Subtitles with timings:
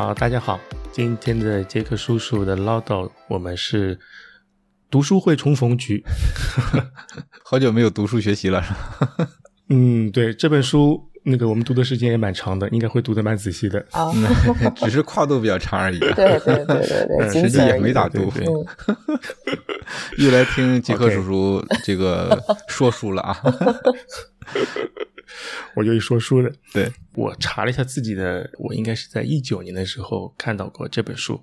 [0.00, 0.58] 好，大家好，
[0.90, 3.98] 今天的杰克叔叔的唠叨，我们是
[4.90, 6.02] 读书会重逢局。
[7.44, 9.28] 好久没有读书学习了，是吧？
[9.68, 13.78] 嗯，对，这本书那个我们读的时间也蛮长的，应该会读的蛮仔细的。
[13.90, 14.10] 啊，
[14.76, 18.32] 只是跨度比较长而已，对对对对对，实际也没咋读。
[20.16, 23.36] 又来听杰克叔叔这个说书了啊！
[25.76, 31.40] 我就一说书的，对，我查了一下自己的，我应该是在一九年的时候看到过这本书，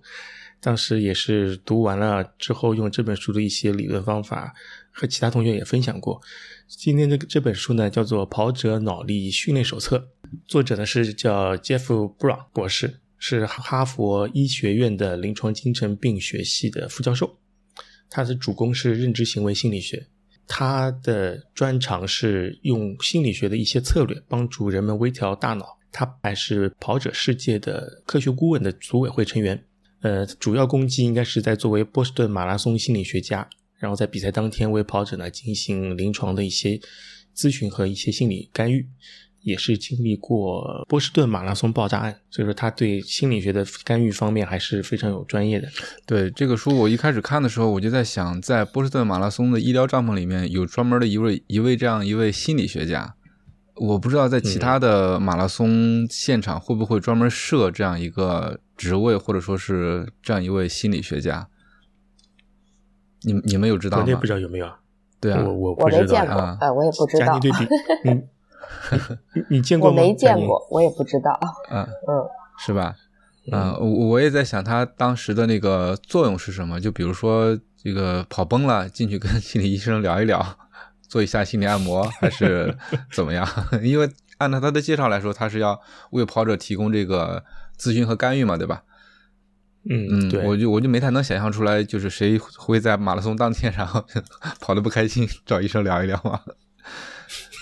[0.59, 4.54] 当时也是读完了之后，用这本书的一些理论方法
[4.92, 6.22] 和其他同学也分享过。
[6.68, 9.98] 今天这个这本书呢，叫做《跑者脑力训练手册》，
[10.48, 11.86] 作者呢是叫 Jeff
[12.17, 17.38] Brown 博士，是哈佛医学院的临床精神病学系的副教授，
[18.09, 20.08] 他的主攻是认知行为心理学。
[20.48, 25.78] 他的专长是用心理学的一些策略帮助人们微调大脑。
[25.92, 29.64] 他还是跑者世界的科学顾问的组委会成员。
[30.02, 36.80] 呃，主要攻击应该是在作为波士顿马拉松心理学家，然后在比赛当天为跑者呢进行临床的一些
[37.36, 38.88] 咨询和一些心理干预，
[39.48, 45.70] 也是经历过波士顿马拉松爆炸案，所以说他对心理学的干预方面还是非常有专业的。
[46.06, 53.16] 对这个书，我一开始看的时候，我就在想，在波士顿马拉松的医疗帐篷里面有专门的一位一位这样一位心理学家。
[53.76, 61.48] 我不知道在其他的马拉松现场会不会专门设这样一个职位，或者说是这样一位心理学家。
[63.22, 64.26] 你们你们有知道吗国内不？
[64.26, 64.80] 知道有没有啊？
[65.20, 67.39] 对啊我，我我不知道没见过啊，呃，我也不知道
[68.06, 68.28] 嗯，
[69.33, 70.02] 你你见过吗？
[70.02, 71.39] 我没见过，我也不知道。
[71.69, 72.25] 嗯，嗯，
[72.59, 72.95] 是吧？
[73.52, 76.80] 嗯，我我也在想他当时的那个作用是什么？
[76.81, 80.45] 就比如说这个跑崩了，进去跟心理医生聊一聊，
[81.08, 82.77] 做一下心理按摩，还是
[83.14, 83.47] 怎么样？
[83.82, 84.09] 因为
[84.39, 85.80] 按照他的介绍来说，他是要
[86.11, 87.43] 为跑者提供这个
[87.80, 88.83] 咨询和干预嘛，对吧？
[89.89, 94.03] 嗯，嗯，我就我就没太能想象出来，就是谁会在马拉松当天，然后
[94.59, 96.42] 跑得不开心，找医生聊一聊嘛，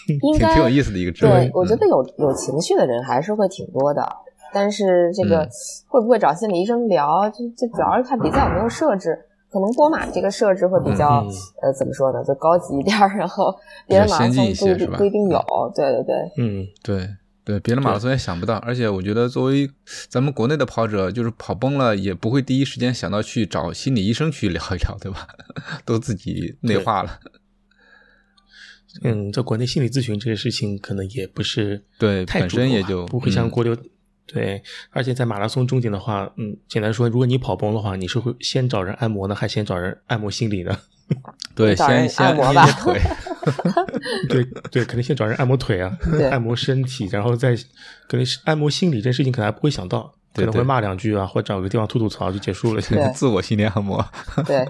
[0.22, 4.08] 应该挺挺有意思的一个职位对。，我觉嗯得有有情绪的人还是会挺多的，
[4.54, 5.50] 但是这个嗯
[5.88, 9.18] 会不会找心理医生聊，就就主要是看比赛有没有设置。
[9.52, 11.26] 可能波马这个设置会比较、
[11.62, 13.56] 呃怎么说呢，就高级一点儿，然后
[13.88, 15.42] 别的马拉先进松不一一些是吧定不一定有。
[15.74, 17.08] 对对对，嗯，对
[17.46, 19.70] 对，别的马拉松也想不到，而且我觉得作为
[20.10, 25.26] 咱们国内的跑者，就是跑崩了，也不会第一时间想到去找心理医生去聊一聊，对吧？
[25.86, 27.12] 都自己内化了。
[29.04, 33.76] 嗯，在国内心理咨询这个事情可能也不是对本太主流吧身也就不会像嗯国流。
[34.28, 40.76] 对，而且在马拉松终点的话，嗯，简单说，如果你跑崩的话，你是会先找人按摩呢，还先找人按摩心理呢？
[41.54, 42.66] 对，先先按摩吧
[44.28, 45.96] 对对，肯定先找人按摩腿啊，
[46.32, 47.56] 按摩身体，然后再
[48.08, 52.82] 可能是按摩心理这事情，可能还不会想到，可能会骂两句啊，或找个地方吐吐槽就结束了。
[52.82, 54.04] 对自我心理按摩。
[54.48, 54.68] 对，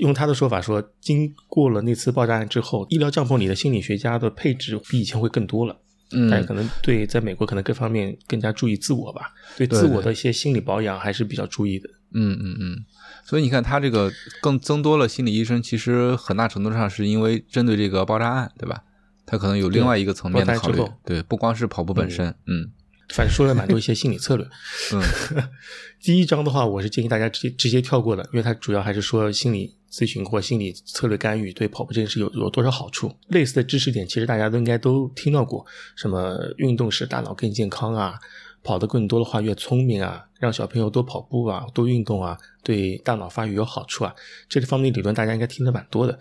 [0.00, 5.80] 用他的说法说，经过了那次爆炸案之后，医疗帐篷里的心理学家的配置比以前会更多了。
[6.28, 11.88] 但嗯可能对在美国可能各方面更加注意自我吧，对自我的一些心理保养还是比较注意的。
[12.12, 12.84] 嗯嗯嗯，
[13.24, 14.10] 所以你看，他这个
[14.40, 18.82] 更增多了心理医生，其实很大程度上是因为针对这个爆炸案，对吧？
[19.24, 22.72] 他可能有另外一个层面的考虑对，不光是跑步本身，嗯
[23.10, 24.44] 反正说了蛮多一些心理策略。
[24.92, 25.00] 嗯
[26.02, 33.12] 第一章的话，我是建议大家直接直接跳过的，因为它主要还是说心理咨询或心理策略干预对跑步这件事有有多少好处。
[33.28, 38.14] 类似的知识点，其实大家都应该都听到过，什么运动使大脑更健康啊，
[38.62, 44.14] 跑得更多的话越聪明啊，让小朋友多跑步啊，多运动啊，对大脑发育有好处啊，
[44.48, 46.18] 这个方面理论大家应该听得蛮多的。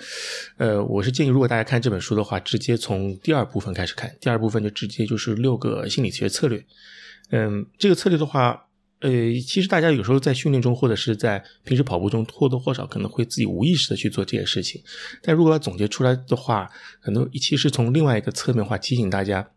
[0.58, 6.66] 呃，我是建议，如果大家看这本书的话，直接从第二部分开始看，第二部分就直接就是六个心理学策略。
[7.32, 8.66] 嗯，这个策略的话，
[9.02, 9.10] 呃，
[9.46, 14.82] 其实大家有时候在训练中或者是在平时跑步中或多或少可能会自己无意识的去做这些事情，
[15.22, 16.70] 但如果要总结出来的话，
[17.00, 19.52] 可能其实从另外一个侧面的话提醒大家，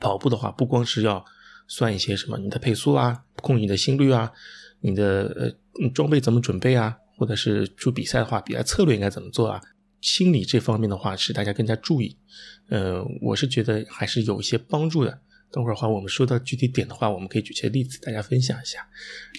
[0.00, 1.24] 跑步的话不光是要
[1.68, 4.32] 算一些什么你的配速啊，控制你的心率啊，
[4.80, 9.60] 你的呃装备怎么准备啊，或者是出比赛的话，比赛策略应该怎么做啊，
[10.00, 12.16] 心理这方面的话是大家更加注意，
[12.70, 15.20] 呃，我是觉得还是有一些帮助的。
[15.50, 18.86] 等会儿的话，我们说到具体点的话，我们可以举些例子，大家分享一下。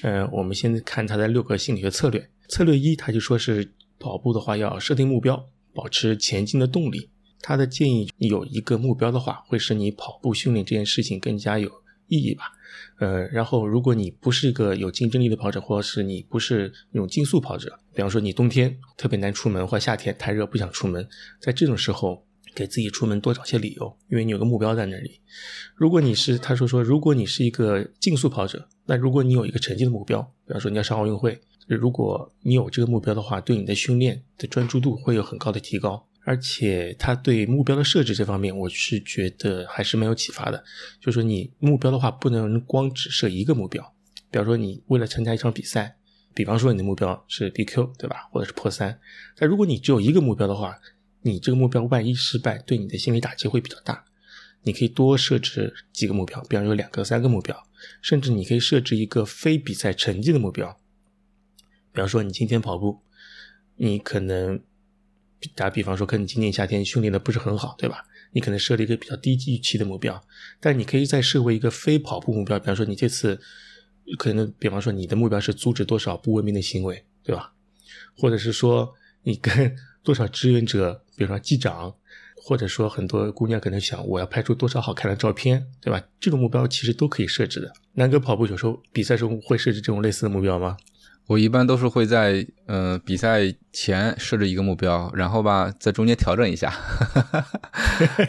[0.03, 2.29] 呃，我们先看他的六个心理学策略。
[2.47, 7.09] 策略一，他就说是跑步的话要设定目标，保持前进的动力。
[7.41, 11.69] 他的建议有一个目标的话，会使你跑步训练这件事情更加有
[12.07, 12.51] 意义吧。
[12.99, 21.07] 呃，然后如果你不是一个有竞争力的跑者，或者是你不是那种竞速跑者，比方说你冬天特别难出门，或夏天太热不想出门，
[21.39, 25.19] 在这种时候，给自己出门多找些理由，因为你有个目标在那里。
[25.75, 36.05] 如果你是他说说，如果你是一个竞速跑者，那如果你有一个成绩的目标，比方说你要上奥运会，如果你有这个目标的话，对你的训练的专注度会有很高的提高。
[36.25, 40.63] 而且他对目标的设置这方面，我是觉得还是蛮有启发的。
[40.99, 43.95] 就是说你目标的话，不能光只设一个目标。
[44.29, 45.95] 比方说你为了参加一场比赛，
[46.35, 48.27] 比方说你的目标是 BQ，对吧？
[48.31, 48.99] 或者是破三。
[49.37, 50.77] 但如果你只有一个目标的话，
[51.21, 54.05] 你这个目标万一失败，对你的心理打击会比较大。
[54.63, 57.67] 你可以多设置几个目标，比方说两个、三个目标，
[58.01, 60.79] 甚至你可以设置一个非比赛成绩的目标。
[61.91, 63.01] 比方说你今天跑步，
[63.75, 64.61] 你可能。
[65.55, 68.05] 打比方说，可能今年夏天训练的不是很好，对吧？
[68.33, 70.21] 你可能设立一个比较低预期的目标，
[70.59, 73.39] 但你可以再设为一个非跑步目标，比方说你这次
[74.17, 77.53] 可能，比方说你的目标是阻止多少不文明的行为，对吧？
[78.17, 78.93] 或者是说
[79.23, 79.73] 你跟
[80.03, 81.93] 多少志愿者，比如说机长，
[82.35, 86.01] 或者说很多姑娘可能想我要拍出多少好看的照片，对吧？
[86.19, 87.71] 这种目标其实都可以设置的。
[87.93, 90.77] 南哥跑步有时候比赛时候会设置这种类似的目标吗？
[91.27, 96.73] 我一般都是会在呃比赛前设置一个目标，然后吧在中间调整一下。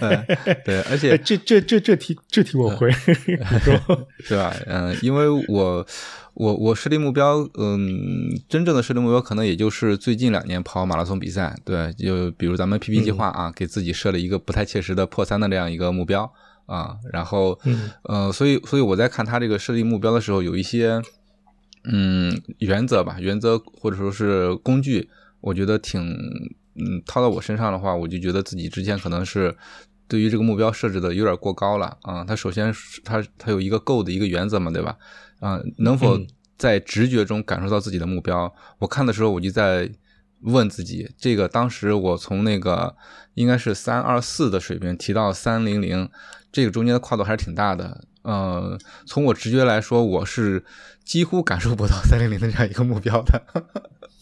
[0.67, 2.91] 对，而且 这这这这题这题我会，
[4.29, 4.55] 对吧？
[4.67, 5.87] 嗯，因为我
[6.35, 11.57] 我我设立目标，嗯，真正的设立目标可能也就是最近两年跑马拉松比赛。
[11.65, 16.33] 对，就比如咱们 PP 计划啊，给自己设了一个不太切实的破三的这样一个目标
[16.67, 17.59] 啊，然后
[18.05, 21.03] 呃，所以所以我在看他这个设立目标的时候，有一些。
[21.85, 25.09] 嗯，原则吧，原则或者说是工具，
[25.41, 26.03] 我觉得挺
[26.75, 29.57] 嗯套到我身上的话，我就觉得自己之前可能是
[30.07, 32.23] 对于这个目标设置的有点过高了啊。
[32.23, 32.71] 它首先
[33.03, 34.95] 它它有一个够的一个原则嘛，对吧？
[35.41, 36.19] 啊，能否
[36.57, 38.55] 在直觉中感受到自己的目标？
[38.79, 39.91] 我看的时候我就在
[40.43, 42.95] 问自己，这个当时我从那个
[43.35, 46.09] 应该是三二四的水平提到三零零，
[46.53, 48.05] 这个中间的跨度还是挺大的。
[48.23, 50.63] 嗯，从我直觉来说，我是
[51.05, 53.43] 几乎感受不到三零零的这样一个目标的。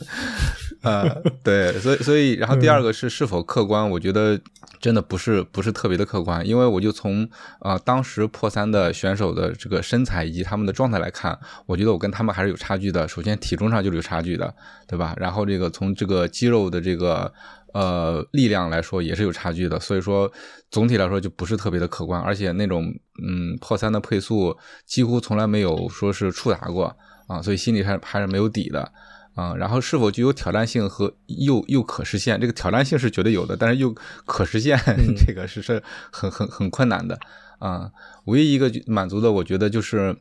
[0.83, 4.41] 呃，对，所以所以，然后第二个是是否客观，我觉得
[4.81, 7.29] 真的不是不是特别的客观，因为我就从
[7.61, 13.07] 呃当时破三的选手的这个身材以及他们的状态来看，我觉得我跟他们还是有差距的。
[13.09, 14.55] 首先体重上就是有差距的，
[14.87, 15.15] 对吧？
[15.19, 17.33] 然后这个从这个肌肉的这个。
[17.75, 20.33] 呃，力量来说也是有差距的，所以说
[20.71, 22.83] 总体来说就不是特别的可观，而且那种
[23.23, 26.97] 嗯破三的配速几乎从来没有说是触达过
[27.27, 28.91] 啊，所以心里还还是没有底的
[29.39, 29.55] 啊。
[29.57, 32.41] 然后是否具有挑战性和又又可实现？
[32.41, 33.95] 这个挑战性是绝对有的，但是又
[34.27, 34.79] 可实现，
[35.17, 37.19] 这个是是很很很困难的
[37.59, 37.91] 啊。
[38.25, 40.17] 唯一一个满足的，我觉得就是。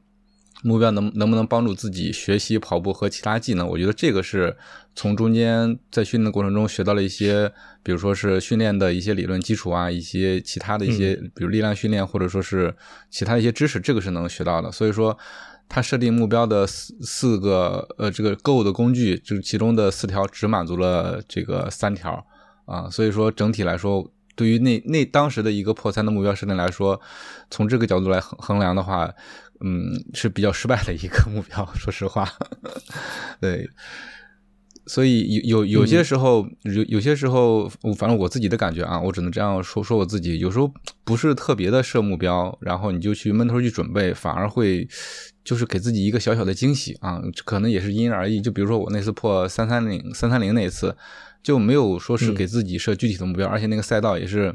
[0.63, 3.67] 目标能能不能帮助自己学习跑步和其他技能？
[3.67, 4.57] 我觉得这个是
[4.95, 7.47] 从中间在训练的过程中学到了一些，
[7.83, 12.75] 比如说是训练的一些理论基础啊，一些其他的一些，比如力量训练或者说是
[13.11, 14.71] 其他一些知识，这个是能学到的。
[14.71, 15.15] 所以说，
[15.69, 22.25] 他设定目标的四四个呃这个购物的工具，就是其中的四条只满足了这个三条
[22.65, 22.89] 啊。
[22.89, 26.99] 所以说整体来说，对于那那当时的一个破三的目标设定来说，
[27.49, 29.13] 从这个角度来衡衡量的话。
[29.59, 32.29] 嗯，是比较失败的一个目标，说实话，
[33.41, 33.67] 对，
[34.85, 40.71] 所以有有有些时候，有有些时候，反正我自己的感觉啊，我只能这样说说我自己，有时候
[41.03, 44.87] 不是特别的设目标，然后你就去闷头去准备，反而会
[45.47, 48.41] 就是给自己一个小小的惊喜啊，可能也是因人而异。
[48.41, 50.97] 就比如说我那次破三三零三三零那一次，
[51.41, 54.53] 就没有说是给自己设具体的目标，而且那个赛道也是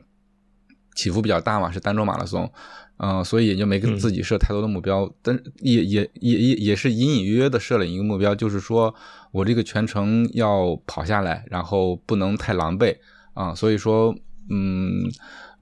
[0.94, 2.52] 起伏比较大嘛，是单周马拉松。
[2.99, 8.94] 嗯，所以也就没给自己设太多的目标，但也也也也也是隐隐约约的设了一个目标，就是说
[9.32, 12.94] 我这个全程要跑下来，然后不能太狼狈
[13.32, 13.54] 啊。
[13.54, 14.14] 所以说，
[14.50, 15.11] 嗯，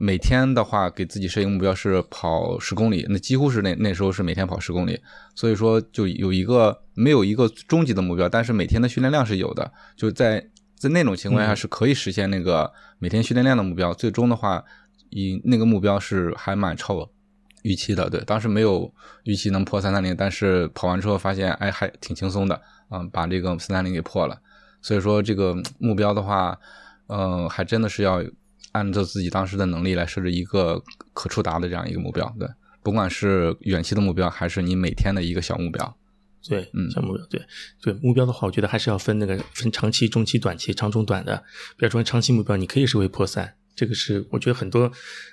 [0.02, 4.99] 每天的话给自己设一个目标是跑十公里，那几乎是那那时候是每天跑十公里。
[5.35, 10.42] 所以说就有一个没有一个终极的目标，但是每天的训练量是有的，就在
[10.75, 13.92] 在那种情况下是可以实现那个每天训练量的目标。
[13.92, 14.64] 最终的话，
[15.11, 17.07] 以那个目标是还蛮超。
[17.62, 18.90] 预期的对，当时没有
[19.25, 22.59] 预期能破三三零，但是跑完之后发现，哎，还挺轻松的，
[22.90, 24.40] 嗯，把这个三三零给破了。
[24.80, 26.59] 所以说这个目标的话，
[27.09, 28.25] 嗯，还真的是要
[28.73, 32.49] 按照自己当时的能力来设置一个可触达的这样一个目标，对，
[32.83, 35.97] 不管是远期的目标，还是你每天的一个小目标，
[36.49, 37.43] 对，嗯，小目标，对，
[37.83, 41.37] 对，目标的话，我觉得还是要分那个分长期、中期、短期、长中短的。
[41.77, 43.55] 比如说长期目标，你可以设为破三。
[43.77, 44.91] 这个是我觉得很多，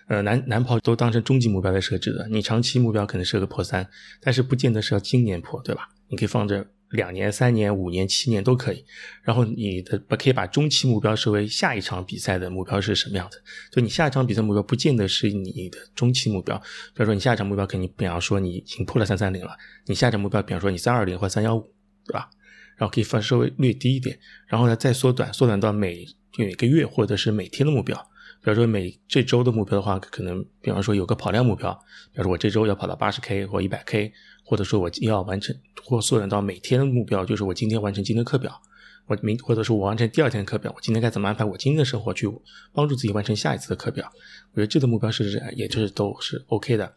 [0.08, 2.28] 呃，男男跑都当成终极目标来设置的。
[2.30, 3.86] 你长期目标可能设个破三，
[4.22, 5.90] 但是不见得是要今年破，对吧？
[6.08, 8.86] 你可以放着两年、三年、五年、七年都可以。
[9.24, 13.42] 然后你的把可以把中期目标设为下一场比赛的目标是什么样子？
[13.72, 16.58] 就你下一场比赛目标不见得是你的中期目标。
[16.58, 21.62] 比如说你下一场目标肯定，比方说你已经破了三三零了，你下一场目标比方说你三二零或三幺五，
[22.06, 22.30] 对吧？
[22.78, 26.06] 然后可以放稍微略低一点，然后呢再缩短，缩短到每
[26.38, 28.10] 每个月或者是每天的目标。
[28.44, 31.74] 比如说每这周的目标的话，可能比方说有个跑量目标，
[32.14, 34.14] 比如说我这周要跑到八十 K 或一百 K，
[34.44, 38.62] 或者说我要完成或缩短到每天的目标，就是我今天完成今天课表，
[39.08, 42.28] 我明或者说我完成第二天的课表，我今天该怎么安排我今天的生活去
[42.72, 44.10] 帮助自己完成下一次的课表？
[44.54, 46.94] 我觉得这个目标是也就是都是 OK 的。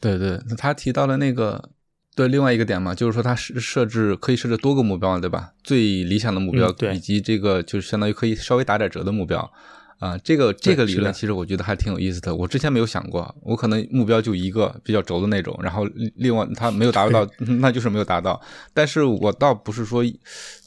[0.00, 1.70] 对对，那他提到了那个
[2.16, 5.52] 对另外一个点嘛，就是说他设设置可以设置多个目标，对吧？
[5.62, 9.52] 最理想的目标以及这个就是相当于可以稍微打点折的目标。
[9.98, 12.34] 啊，这个这个理论其实我觉得还挺有意思的。
[12.34, 17.28] 我之前没有想过，我可能目标就一个比较轴的那种，然后另外他没有达到，
[17.60, 18.40] 那就是没有达到。
[18.72, 20.04] 但是我倒不是说，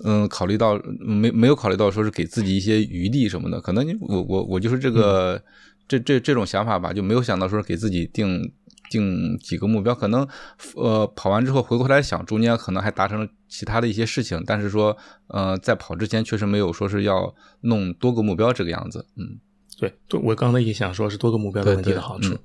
[0.04, 5.42] 嗯，考虑到没没有考虑到说是给自己一些余地什么的，可能我我我就是这个
[5.88, 8.52] 这这这种想法吧，就没有想到说给自己定。
[8.92, 10.28] 定几个目标，可能
[10.76, 14.96] 呃跑完之后回过来想，中间可能还达成了其他的一些事情，但是说
[15.28, 19.08] 呃在跑之前确实没有说是要弄多个目标这个样子。
[19.16, 19.40] 嗯，
[19.80, 22.38] 对，我刚才也想说是多个目标的问题的好处。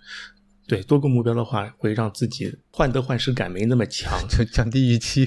[0.68, 5.24] 对，多个目标的话会让自己患得患失感没那么强， 就降低预期。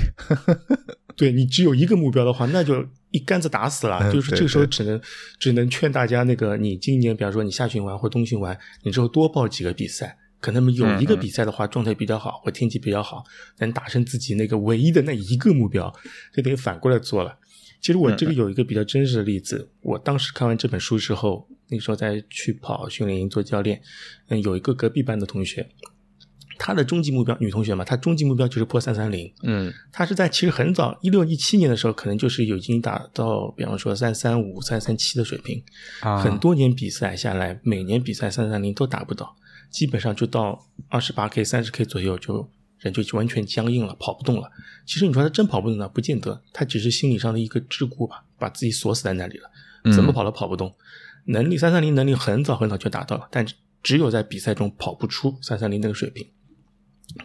[1.15, 4.11] 对你只有一个目标的话，那就一竿子打死了。
[4.11, 4.99] 就是这个时候只能
[5.39, 10.17] 只能劝大家，那个你今年比方说你夏训完或冬训完，你之后多报几个比赛。
[10.39, 13.23] 可能有一个比赛的话，状态比较好，或天气比较好，
[13.57, 15.93] 能达成自己那个唯一的那一个目标，
[16.33, 17.37] 就等于反过来做了。
[17.81, 23.81] 其实我这个有一个比较真实的例子，我当时看完这本书之后，那时候在去跑训练营做教练，
[24.27, 25.65] 嗯，有一个隔壁班的同学，
[26.57, 35.63] 他的终极目标，女同学嘛，她终极目标就是破三三零，嗯，她是在其实很早一六一七年的时候，可能就是已经达到，比方说三三五、三三七的水平，
[36.21, 39.33] 很多年比赛下来，每年比赛三三零都达不到。
[39.69, 42.49] 基本上就到二十八 K、三十 K 左右，就
[42.79, 44.49] 人就完全僵硬了，跑不动了。
[44.85, 49.51] 其实你说他真跑不动呢，不见得，他只是心理上的一个桎梏吧，把自己锁死在那里了，
[49.93, 50.73] 怎么跑都跑不动。
[51.25, 53.45] 能力三三零能力很早很早就达到了，但
[53.83, 56.27] 只有在比赛中跑不出三三零那个水平。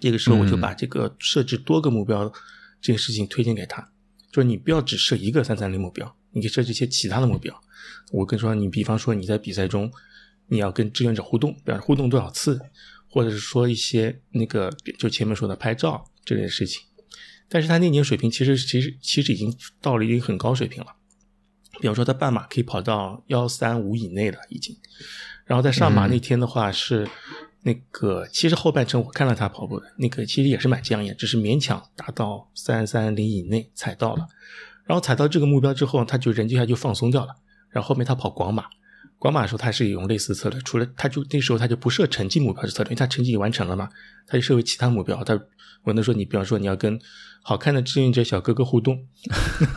[0.00, 2.30] 这个时候我就把这个设置多个目标
[2.80, 3.90] 这个事情推荐给他，
[4.32, 7.58] 就是你不要只设一个三三零目标，你可以设置一些其他的目标。
[8.12, 9.90] 我跟你说，你比方说你在比赛中。
[10.48, 12.60] 你要跟志愿者互动，比方互动多少次，
[13.08, 16.82] 或者是说一些那个就前面说的拍照这类的事情。
[17.48, 20.88] 但是他那年水平其实其实其实已经到了一个很高水平了，
[21.80, 24.76] 比方说他半马可以跑到幺三五以内了已经。
[25.44, 27.08] 然后在上马那天的话是
[27.62, 34.26] 那个其实后半程我看了他跑步的那个其实也是蛮僵硬，只是勉强达到三三零以内踩到了。
[34.84, 37.34] 然后踩到这个目标之后，他就人就下就放松掉了。
[37.70, 38.64] 然后后面他跑广马。
[39.18, 43.88] 广马的时候，他是用类似策略，除了他就那时候他就不设成绩目标的策略，因为他成绩完成了嘛，
[44.26, 45.22] 他就设为其他目标。
[45.24, 45.40] 他
[45.84, 46.98] 我能说你，比方说你要跟
[47.42, 48.98] 好看的志愿者小哥哥互动，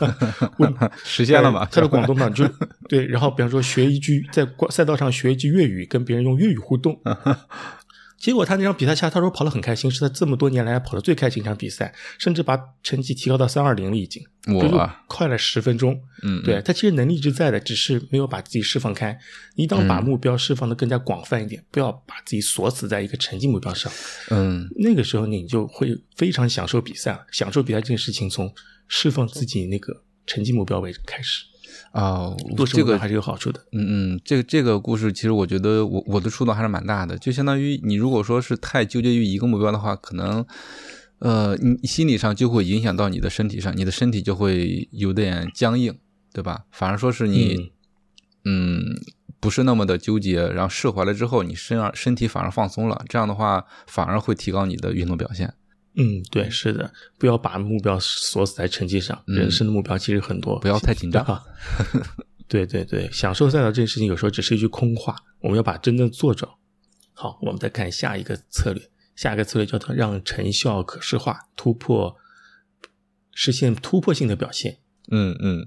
[1.04, 1.66] 实现了嘛？
[1.66, 2.48] 他的广东嘛，就
[2.88, 3.06] 对。
[3.06, 6.98] 然后比方说学一句在赛道上学一句粤语，跟别人用粤语互动。
[8.18, 14.22] 结果他那场比赛下，他说跑得很开心，是他这么多年来跑的最开心一场比赛，甚至把成绩提高到三二零了，已经，
[14.72, 15.98] 哇，快了十分钟。
[16.22, 19.16] 嗯，对他其实能力一直在的，只是没有把自己释放开。
[19.54, 23.92] 一旦把目标释放的更加广泛一点，不要把自己锁死在一个成绩目标上。
[24.30, 28.52] 嗯，那个时候你就会非常享受比赛，享受比赛这件事情从
[28.88, 31.44] 释放自己那个成绩目标为开始。
[31.92, 32.34] 啊，
[32.66, 33.60] 这个还是有好处的。
[33.72, 37.16] 嗯嗯，这个这个故事其实我觉得我我的触动还是蛮大的。
[37.18, 40.44] 就相当于你如果说是太纠结于一个目标的话，可能
[41.18, 45.96] 呃你心理上就会影响到你的身体上，你的身体就会有点僵硬，
[46.32, 46.64] 对吧？
[46.70, 47.72] 反而说是你
[48.44, 48.82] 嗯
[49.40, 55.54] 不是那么的纠结，然后释怀了之后，你身上身体反而放松了，这样的话反而会提高你的运动表现。
[55.94, 59.20] 嗯，对，是的，不要把目标锁死在成绩上。
[59.26, 61.24] 人生的目标其实很多，不要太紧张。
[62.46, 66.48] 对对对，享受赛道这件事情有时候只是一句空话，我们要把真正做着。
[67.12, 72.16] 好，我们再看下一个策略，下一个策略叫做让成效可视化，突破，
[73.32, 74.78] 实现突破性的表现。
[75.10, 75.66] 嗯嗯，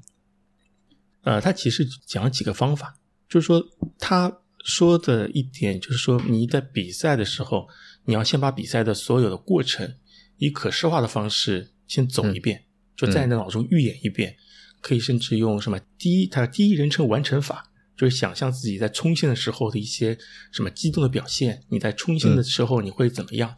[1.24, 2.96] 呃，他其实讲几个方法，
[3.28, 3.62] 就是说
[4.00, 7.68] 他说的一点就是说你在比赛的时候，
[8.06, 9.98] 你要先把比赛的所有的过程。
[10.42, 12.64] 以可视化的方式先走一遍，
[12.96, 14.36] 就在你的脑中预演一遍，
[14.82, 20.18] 可以甚至用什么第一，它第一人称完成法，就是想象自己在冲线的时候的一些
[20.52, 23.56] 什么激动的表现，你在冲线的时候你会怎么样？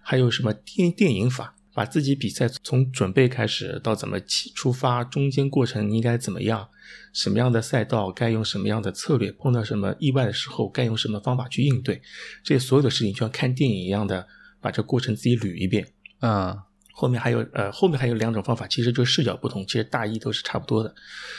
[0.00, 6.66] 还有什么电电影法，把自己比赛从准备开始到怎么起出发，中间过程应该怎么样，
[7.12, 12.00] 什么样的赛道该用什么样的策略，碰到什么意外的时候该用什么方法去应对，
[12.42, 14.26] 这些所有的事情就像看电影一样的
[14.62, 15.86] 把这过程自己捋一遍。
[16.22, 16.58] 嗯
[16.94, 20.94] 后面还有呃，后面还有两种方法，其实就是视角不同，其实大意都是差不多的。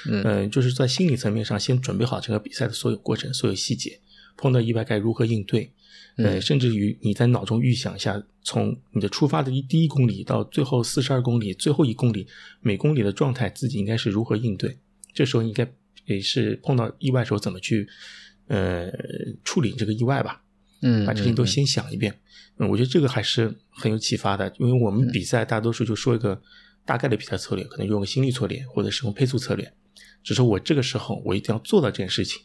[0.09, 3.99] 嗯嗯、就是在心理层面上先准备好整个比赛的所有过程、所有细节，
[4.35, 5.71] 碰到意外该如何应对。
[6.17, 12.27] 呃，嗯甚至于你在脑中预想一下，从你的出发的第一公里到最后四十二公里，最后一公里
[12.59, 14.77] 每公里的状态，自己应该是如何应对。
[15.13, 15.65] 这时候应该
[16.05, 17.87] 也是碰到意外的时候怎么去
[18.47, 18.91] 呃
[19.43, 20.42] 处理这个意外吧。
[20.83, 22.19] 嗯，把这些情都先想一遍。
[22.57, 26.39] 嗯，我觉得这个还是很有启发的，因为我们比赛大多数就说一个
[26.85, 29.73] 大概的比赛策略，可能用个心率策略或者使用配速策略，
[30.23, 32.43] 只是我这个时候我一定要做到这件事情，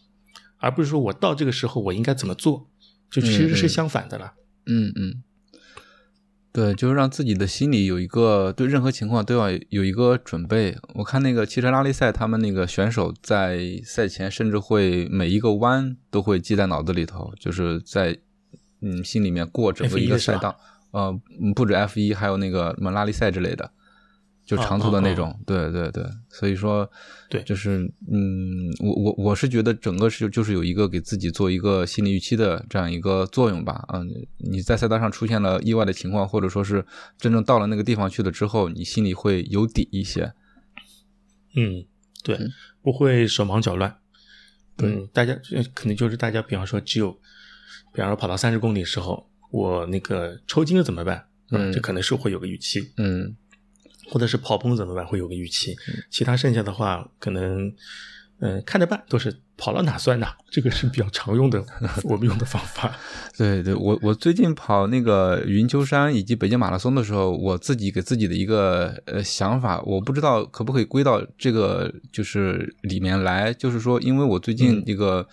[0.56, 2.70] 而不是说我到这个时候我应该怎么做，
[3.10, 4.32] 就其实是相反的了。
[4.64, 5.22] 嗯嗯，
[6.52, 10.76] 对，就是让自己的心里有一个对任何情况都要有一个准备。
[10.94, 18.18] 我看那个汽车拉力赛，他们那个选手在赛前甚至会每一个弯都会记在脑子里头，就是在
[18.80, 20.58] 嗯心里面过整个一个赛道。
[20.90, 23.70] 呃，嗯不止 F 一，还有那个什么拉力赛之类的，
[24.46, 25.38] 就哦长途的那种。
[25.44, 26.90] 对对对，所以说，
[27.28, 27.80] 对就是
[28.10, 33.84] 嗯，我我我是觉得整个是就是有一个给自己做一个心理预期的这样一个作用吧。
[33.92, 34.08] 嗯，
[34.38, 36.82] 你在赛道上出现了意外的情况，或者说是
[37.18, 40.32] 真正到了那个地方去了之后，你心里会有底一些。
[41.54, 41.84] 嗯，
[42.24, 43.94] 对，嗯不会手忙脚乱。
[44.74, 47.20] 对嗯，大家呃可能就是大家，比方说只有，
[47.92, 51.26] 比方说跑到三十公里的时候，我那个抽筋了怎么办？
[51.50, 52.92] 嗯这可能是会有个预期。
[52.96, 53.36] 嗯
[54.10, 55.06] 或者是跑崩怎么办？
[55.06, 55.76] 会有个预期。
[56.10, 57.68] 其他剩下的话，可能
[58.40, 61.62] 嗯、呃看着办，都是跑到哪算哪，这个是比较常用的
[62.04, 62.90] 我们用的方法。
[63.36, 75.26] 对对，我我最近跑那个云丘山以及北京马拉松的时候，我自己给自己的一个呃想法，我不知道可不可以归到这个就是里面来，就是说，因为我最近嗯这个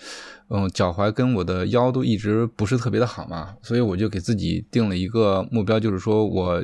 [0.50, 6.62] 嗯脚踝跟我的腰都一直不是特别的好嘛，所以我就给自己定了一个目标，就是说我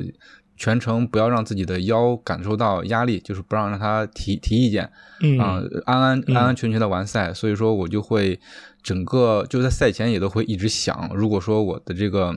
[0.62, 4.88] 全程不要让自己的腰感受到压力，就是不让让他提提意见，
[5.20, 8.38] 嗯啊、安安嗯安安全全的完赛，所以说我就会
[8.80, 12.32] 整个就在赛前也都会一直想，如果说我的这个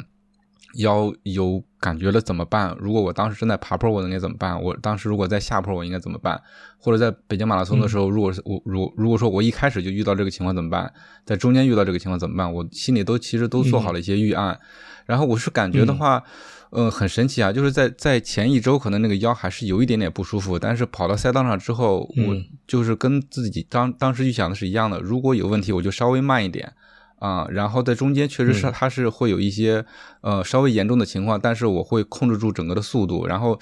[0.77, 2.75] 腰有感觉了怎么办？
[2.79, 4.59] 如果我当时正在爬坡，我应该怎么办？
[4.59, 6.41] 我当时如果在下坡，我应该怎么办？
[6.79, 10.91] 或者在北京马拉松的时候，如果是我如如果说我一开始就遇到这个情况怎么办？
[11.25, 12.51] 在中间遇到这个情况怎么办？
[12.51, 14.59] 我心里都其实都做好了一些预案。
[15.05, 16.23] 然后我是感觉的话，
[16.71, 26.73] 呃，很神奇啊，就是在在前一周可能那个腰还是有一点点不舒服，但是跑到赛道上之后，我嗯就是跟自己当当时预想的是一样的，如果有问题我就稍微慢一点。
[27.17, 29.83] 啊、然后在中间确实是嗯它是会有一些、
[30.21, 33.57] 呃稍微严重的情况，但是我会控制住整个的速度，然后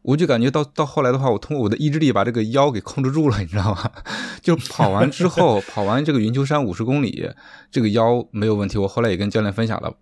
[0.00, 3.90] 我就感觉到到后来的话，我通过我的意志力把这个腰给控制住了，你知道吗？
[4.40, 7.28] 就跑完之后，跑完这个云丘山五十公里，
[7.70, 8.78] 这个腰没有问题。
[8.78, 9.92] 我后来也跟教练分享了，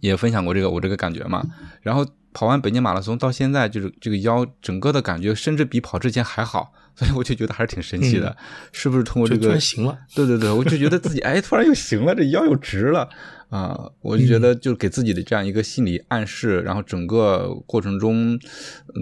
[0.00, 1.42] 也分享过这个我这个感觉嘛。
[1.80, 8.36] 然后跑完北京马拉松到现在，就是这个腰整个的感觉，甚至比跑之前还好，所以我就觉得还是挺神奇的，
[8.72, 9.98] 是不是通过这个突个然行了。
[10.14, 13.08] 对对对，我就觉得自己 哎，突然又行了，这腰又直了
[13.48, 13.78] 啊！
[14.00, 18.38] 我就觉得就给自己的这样一个心理暗示，然后整个过程中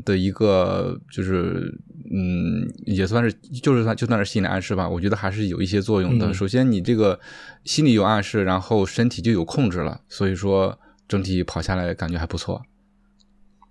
[0.05, 1.72] 的一个就是
[2.12, 6.26] 嗯，也算是就是算就算是心理暗示吧，我觉得还是有一些作用的。
[6.26, 7.18] 嗯首先，你这个
[7.64, 12.62] 心理有暗示，然后身体就有控制了，所以说整体跑下来感觉还不错。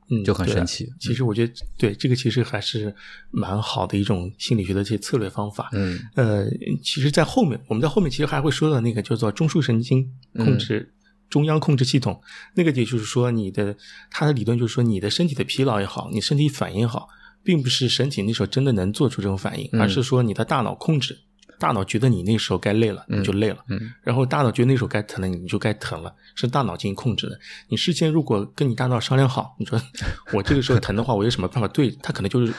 [0.10, 2.94] 嗯，就很神奇其实我觉得，对这个其实还是
[3.32, 5.70] 蛮好的一种心理学的这些策略方法。
[5.74, 6.50] 嗯呃，
[6.84, 10.92] 其实，在后面我们在后面其实还会说到那个叫做中枢神经控制、
[11.30, 12.20] 中央控制系统，
[12.56, 13.76] 那个也就是说，你的
[14.10, 17.08] 它的理论就是说，你的身体的疲劳也好，你身体反应也好，
[17.44, 21.20] 并不是身体那时候真的能做出这种反应，嗯而是说你的大脑控制。
[21.60, 23.92] 大脑觉得你那时候该累了，你就累了；嗯。
[24.02, 27.38] 然后大脑觉得那时候该疼了，你就该疼了，是大脑进行控制的。
[27.68, 29.80] 你事先如果跟你大脑商量好，你说
[30.34, 32.54] 我这个时候疼的话，我有什么办法对他可能就是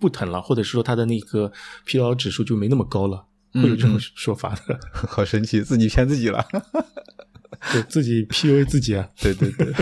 [0.00, 1.52] 不疼了，或者是说他的那个
[1.84, 6.44] 疲劳指数就没那么高了，会有这种嗯说法的， 好神奇，自己骗自己了。
[7.72, 9.72] 对自己 PUA 自己啊，对对对，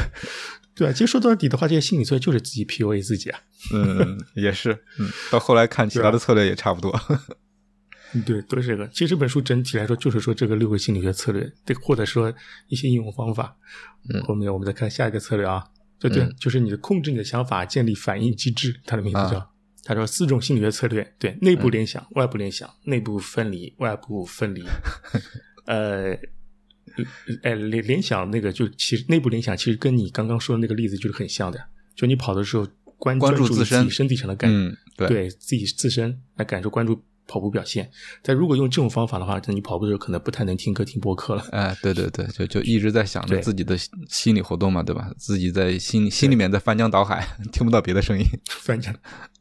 [0.74, 3.40] 对啊，其实说到底的话，这些心理策略就是自己 PUA 自己啊，
[3.72, 6.92] 嗯，也是，嗯，到后来看其他的策略也差不多。
[8.14, 8.88] 嗯对，都是这个。
[8.88, 12.32] 其实这本书整体来说就是说这个六个心理学策略，对，或者说
[12.68, 13.56] 一些应用方法。
[14.08, 15.64] 嗯后面我们再看下一个策略啊，
[15.98, 19.38] 对对，嗯就是你的控制你的想法，建立反应机制，它的名字叫。
[19.38, 19.50] 啊
[19.86, 24.64] 他说四种心理学策略，对，内部联想、外部联想、内部分离、外部分离。
[25.68, 26.18] 呃，
[27.42, 31.62] 呃，联联想那个就其实内部联想其实跟你刚刚说的那个例子就是很像的，
[31.94, 34.50] 就你跑的时候关关注注自身己身体上的感，
[34.96, 37.90] 对自己自身来感受关注跑步表现。
[38.22, 41.44] 但如果用这种方法的话，那你跑步的时候可能不太能听歌听播客了。
[41.50, 45.10] 哎，对对对，就就一直在想着自己的心心理活动嘛，对吧？
[45.16, 48.24] 自己在心心里面在翻江倒海， 听不到别的声音。
[48.48, 48.94] 翻江，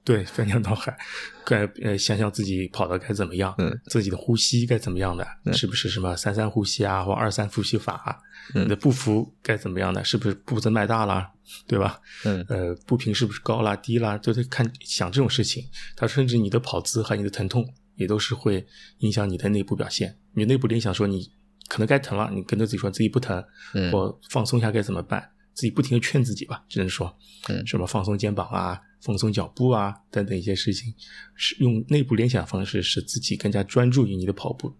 [0.03, 0.97] 对，翻江倒海，
[1.45, 8.15] 该呃想想自己跑的该怎么样，嗯，自己的呼吸该怎么样的，是不是什么三三呼吸啊，或二三呼吸法啊？
[8.53, 10.03] 嗯你的步幅该怎么样的？
[10.03, 11.29] 是不是步子迈大了，
[11.67, 11.99] 对吧？
[12.25, 15.65] 嗯呃，步频是不是高啦、低啦，都得看想这种事情。
[15.95, 18.65] 它甚至你的跑姿和你的疼痛也都是会
[18.99, 20.17] 影响你的内部表现。
[20.33, 21.31] 你内部联想说你
[21.67, 25.29] 可能该疼了，你跟着自己说自己不疼，嗯或放松一下该怎么办？
[25.53, 27.15] 自己不停的劝自己吧，只能说，
[27.47, 30.91] 嗯什么放松肩膀啊、放松脚步啊等等一些事情，
[31.35, 34.73] 是用内部联想方式使自己更加专注于你的跑步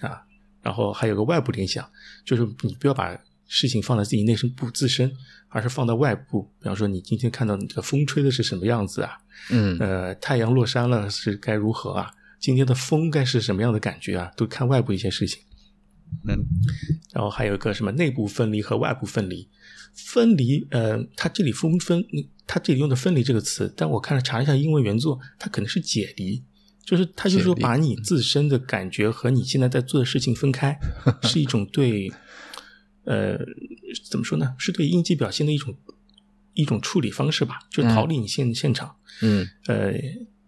[0.00, 0.20] 啊。
[0.62, 1.88] 然后还有个外部联想，
[2.24, 3.16] 就是你不要把
[3.52, 5.12] 事情放在自己内身不自身，
[5.48, 6.42] 而是放到外部。
[6.60, 9.18] 比方说，你今天看到你这个风吹的是什么样子啊？
[9.50, 12.12] 嗯呃，太阳落山了是该如何啊？
[12.38, 14.30] 今天的风该是什么样的感觉啊？
[14.36, 15.42] 都看外部一些事情。
[16.28, 16.38] 嗯
[17.12, 19.48] 然后还有一个什么内部分离和外部分离。
[19.92, 22.04] 分离，呃，它这里分分，
[22.46, 26.44] 它这里用的“分离”这个词，但我看了查了一下英文原作，它可能是解离，
[26.84, 30.78] 就是它就是说把你自身的感觉和你现在在做的事情分开，
[31.24, 32.10] 是一种对，
[33.10, 33.36] 呃，
[34.08, 34.54] 怎么说呢？
[34.56, 35.74] 是对应激表现的一种
[36.54, 38.94] 一种处理方式吧，就逃离你现、现场。
[39.22, 39.92] 嗯呃，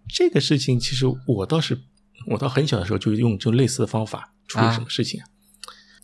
[0.08, 1.80] 这个事情其实我倒是，
[2.28, 5.26] 我到很小的时候就用这种类似的方法处理啊什么事情啊。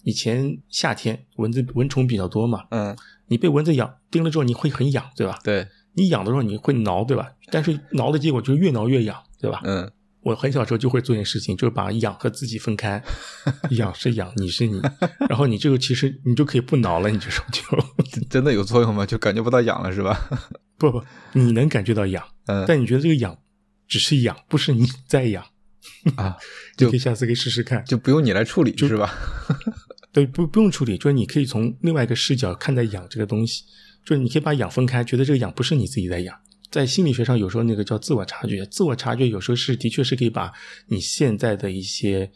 [0.03, 2.97] 以前夏天蚊子蚊虫比较多嘛，嗯，
[3.29, 5.39] 你被蚊子咬叮了之后你会很痒，对吧？
[5.45, 7.31] 对，你痒的时候你会挠，对吧？
[7.53, 9.61] 但是挠的结果就是越挠越痒，对吧？
[9.65, 9.91] 嗯
[10.23, 13.03] 我很小时候就会做一件事情，就是把痒和自己分开，
[13.73, 14.81] 痒是痒，你是你，
[15.29, 17.63] 然后你这个其实你就可以不挠了，你这时候就
[18.29, 19.07] 真的有作用吗？
[19.07, 20.29] 就感觉不到痒了是吧？
[20.77, 21.03] 不不，
[21.33, 23.37] 你能感觉到痒，嗯但你觉得这个痒
[23.87, 25.45] 只是痒，不是你在痒，
[26.17, 26.37] 啊，
[26.77, 27.85] 你就可以下次可以试试看。
[27.85, 29.13] 就不用你来处理是吧？
[30.13, 33.65] 对，不不用处理，就是你可以从另外一个视角看待痒这个东西，
[34.05, 36.37] 就是你可以把痒分开，觉得这个痒不是你自己在痒。
[36.71, 40.53] 在心理学上，有时候那个叫自我察觉，自我察觉有时候是的确是可以把
[40.87, 42.31] 你现在的一些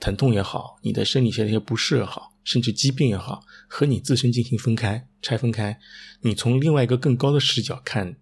[0.00, 5.78] 疼痛也好，你的生理上的一些不适也好，甚至疾病也好，和你自身进行分开、拆分开。
[6.22, 8.16] 你从另外一个更高的视角看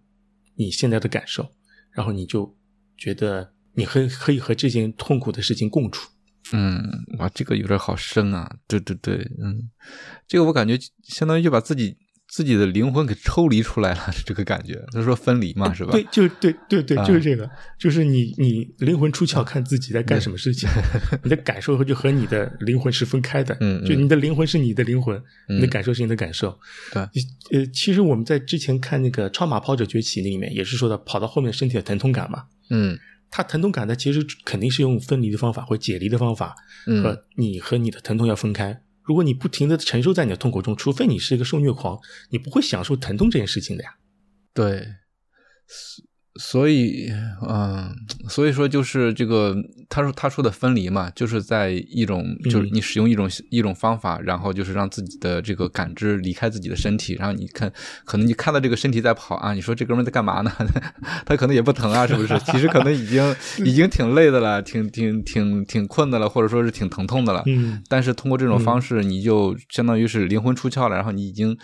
[0.55, 1.49] 你现在的感受，
[1.91, 2.55] 然后你就
[2.97, 6.09] 觉得你可以可以和这件痛苦的事情共处。
[6.51, 8.57] 嗯，哇，这个有点好深啊！
[8.67, 9.71] 对对对，嗯，
[10.27, 11.97] 这个我感觉相当于就把自己
[12.33, 15.91] 自己的灵魂给抽离出来了， 这个感觉，他说分离嘛，是吧？
[15.91, 20.67] 对，就对对对，啊就是这个，就是你你灵魂出窍，看自己在干什么事情，
[21.23, 23.55] 你的感受就和你的灵魂是分开的。
[23.59, 25.15] 嗯嗯就你的灵魂是你的灵魂，
[25.47, 26.57] 嗯你的感受是你的感受。
[26.91, 27.03] 对
[27.51, 32.97] 呃，其实我们在之前看那个《超马跑者崛起》那里面也是说的，跑到后面身体的疼痛感嘛，嗯
[33.29, 36.55] 它疼痛感呢，其实肯定是用分离的方法或解离的方法，
[36.87, 38.79] 嗯和你和你的疼痛要分开。
[39.03, 43.95] 如果你不停的承受在你的痛苦中，除非你是一个受虐狂，你不会享受疼痛这件事情的呀。
[44.53, 44.87] 对，
[46.39, 47.11] 所所以，
[47.49, 47.93] 嗯，
[48.29, 49.53] 所以说就是这个，
[49.89, 57.69] 他说他说的分离嘛，就是在一种，就是你使用一种、一种方法，然后就是让自己的这个感知离开自己的身体，然后你看，
[58.05, 60.51] 可能你看到这个身体在跑啊，你说这哥们在干嘛呢？
[61.25, 62.39] 他可能也不疼啊，是不是？
[62.49, 67.43] 其实可能已经 已经挺累的了，挺挺挺挺困的了，或者说是挺疼痛的了。
[67.47, 71.57] 嗯但是通过这种方式，你就相当于是灵魂出窍了，然后你已经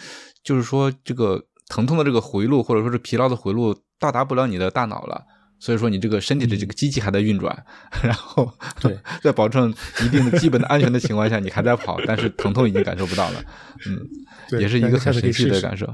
[0.44, 5.24] 就是说这个疼痛的这个回路，或者说是疲劳的回路到达不了你的大脑了。
[5.62, 7.66] 所以说，你这个身体的这个机器还在运转，
[8.02, 9.70] 然后对， 在保证
[10.06, 13.44] 一定的基本的安全的情况下，你还在跑，但是疼痛已经感受不到了。
[13.86, 14.00] 嗯，
[14.50, 15.86] 对也是一个很神奇的感受。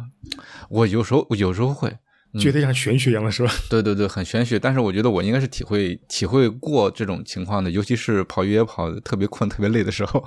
[0.69, 1.91] 我有时候有时候会，
[2.39, 3.51] 觉得像玄学一样的，是吧？
[3.67, 10.23] 对对对，很玄学，但是我觉得我应该是体会体会过这种情况的，尤其是跑越野跑特别困、特别累的时候，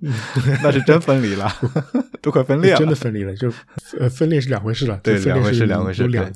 [0.62, 1.50] 那是真分离了，
[2.22, 3.52] 都快分裂了，真的分离了，就
[3.98, 4.98] 呃分裂是两回事了。
[5.02, 6.32] 对分裂两回事是两回事有两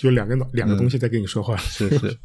[0.00, 1.56] 有两个脑两个东西在跟你说话。
[1.56, 2.16] 是是，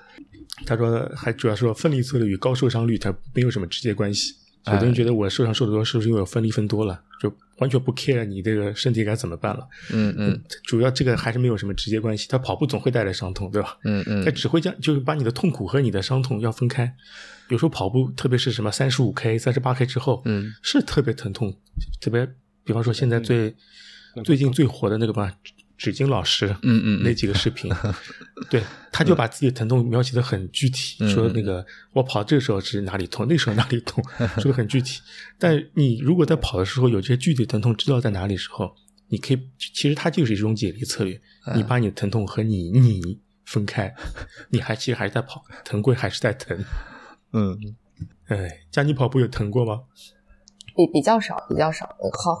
[0.64, 4.34] 他说还主要说分离策略与高受伤率它没有什么直接关系。
[4.66, 9.68] 有的人哎觉得我受伤受的多，是不是因为我分离分多了，就完全不 care 你这个身体该怎么办了？
[9.92, 12.26] 嗯嗯主要这个还是没有什么直接关系。
[12.30, 13.76] 他跑步总会带来伤痛，对吧？
[13.84, 16.94] 嗯嗯他只会将就是把你的痛苦和你的伤痛要分开。
[17.54, 21.56] 有时候跑步，特别是什么三十五 K、三十八 K 之后，嗯，是特别疼痛，
[22.00, 22.28] 特别，
[22.64, 23.54] 比方说现在最、
[24.24, 25.32] 最近最火的那个吧，
[25.78, 27.72] 纸巾老师，嗯嗯嗯那几个视频，
[28.50, 34.02] 对，他就把自己的疼痛描写的很具体，嗯说那个我跑这时候是哪里痛，那时候哪里痛，
[34.40, 35.00] 说的很具体。
[35.38, 38.74] 但你如果在跑的时候有这些具体疼痛知道在哪里的时候，
[39.08, 43.94] 你可以，其实它就是一种解离策略，嗯你把你的疼痛和你你分开，
[44.48, 46.58] 你还其实还是在跑，疼归还是在疼。
[47.34, 47.58] 嗯，
[48.28, 49.82] 哎，佳妮跑步有疼过吗？
[50.76, 51.84] 比比较少，比较少。
[51.98, 52.34] 呃好，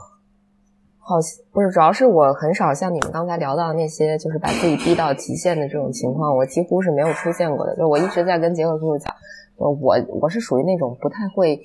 [0.98, 1.16] 好
[1.52, 7.76] 不是，主要是我很少像你们刚才聊到的那些，就是把自己逼到极限的这种情况，我几乎是没有出现过的。
[7.76, 9.12] 就我一直在跟杰克叔叔讲，
[9.56, 11.60] 呃我我是属于那种不太会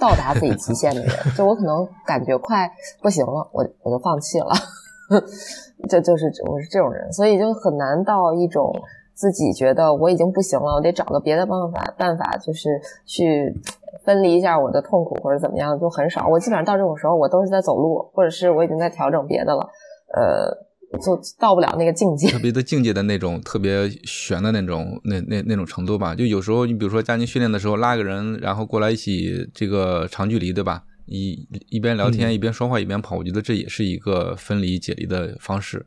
[0.00, 2.70] 到达自己极限的人，就我可能感觉快
[3.02, 4.54] 不行了，我我就放弃了。
[5.90, 8.72] 这就是我是这种人，所以就很难到一种
[9.20, 12.70] 自己觉得我已经不行了，我得找个别的办法办法，就是
[13.04, 13.52] 去
[14.02, 16.26] 分离一下我的痛苦或者怎么样，就很少。
[16.26, 19.68] 我基本上到这种时候，我都是在走路，或者是我已经在调整别的了，
[20.16, 22.30] 呃，就到不了那个境界。
[22.30, 26.14] 特别的境界的那种特别悬的那种那那那种程度吧。
[26.14, 30.82] 就有时候你比如说家庭训练的时候拉个人，然后过来一起这个长距离，对吧？
[31.04, 35.84] 一一边聊天、嗯一边说话一边跑，我觉得这也是一个分离解离的方式，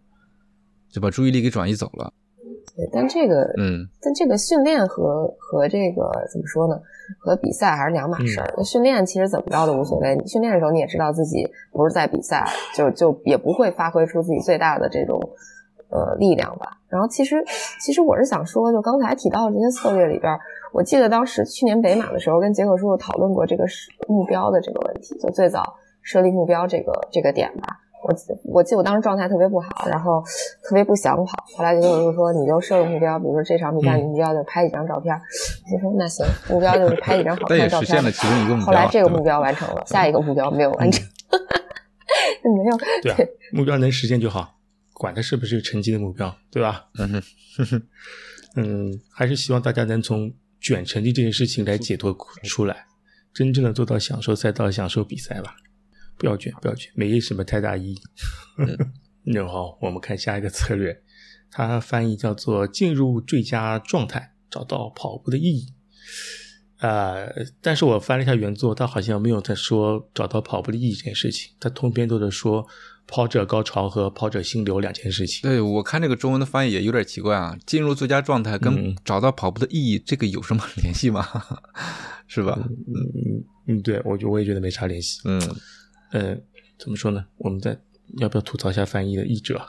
[0.91, 2.13] 就把注意力给转移走了。
[2.75, 6.79] 对，但这个，嗯但这个训练和和这个怎么说呢？
[7.19, 8.53] 和比赛还是两码事儿。
[8.57, 12.45] 那训练其实怎么着都无所谓，你训练的时候你也知道自己不是在比赛，
[12.75, 15.19] 就就也不会发挥出自己最大的这种
[15.89, 16.77] 呃力量吧。
[16.87, 17.43] 然后其实
[17.81, 20.39] 其实我是想说，就刚才提到的这些策略里边儿，
[20.71, 27.79] 我记得当时去年北马的时候跟杰克叔叔讨论过这个是目标的这个问题，就最早设立目标这个这个点吧。
[28.03, 28.13] 我
[28.43, 30.21] 我记得我当时状态特别不好，然后
[30.67, 31.45] 特别不想跑。
[31.55, 35.13] 后来杰克叔叔说，你就设个目标，比如说这场比赛，嗯你目标就拍几张照片。
[35.15, 37.87] 我就说那行，目标就是拍几张好 看的照片。
[37.89, 41.05] 但也实现了其中一个目标后来这个目标完成了，下一个目标没有完成，
[42.43, 43.17] 没有对啊，
[43.53, 44.55] 目标能实现就好，
[44.93, 46.85] 管它是不是成绩的目标，对吧？
[46.99, 47.09] 嗯
[47.57, 47.81] 哼，
[48.57, 52.85] 嗯， 还是希望大家能从卷成绩这件事情来解脱出来，
[53.33, 55.55] 真正的做到享受赛道、享受比赛吧。
[56.23, 58.01] 不要卷，不要卷，没什么太大意义。
[59.23, 61.01] 那好，我们看下一个策略，
[61.51, 65.73] 它翻译叫做“进入最佳状态，找到跑步的意义”。
[66.79, 67.29] 呃，
[67.61, 72.65] 但是我翻了一下原作，他好像没有在说找到跑步的意义这件事情，他通篇都在说
[73.05, 75.41] 跑者高潮和跑者心流两件事情。
[75.49, 81.25] 对我看这个中文的翻译也有点奇怪啊，进入最佳状态跟嗯找到跑步的意义，这个有什么 联系吗？
[82.27, 82.57] 是吧？
[82.87, 85.21] 嗯嗯，对，我就我也觉得没啥联系。
[85.23, 85.39] 嗯，
[86.13, 86.37] 呃，
[86.77, 87.25] 怎么说呢？
[87.37, 87.77] 我们在
[88.19, 89.59] 要不要吐槽一下翻译的译者？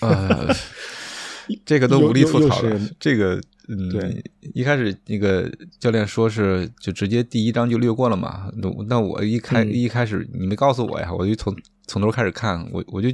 [0.00, 0.54] 呃，
[1.66, 2.80] 这个都无力吐槽了。
[3.00, 4.22] 这个，嗯，对，
[4.54, 8.48] 一开始那个教练说是就直接第一章就略过了嘛。
[8.56, 11.54] 那那我一开、嗯一开始你没告诉我呀，我就从
[11.86, 13.08] 从头开始看，我我就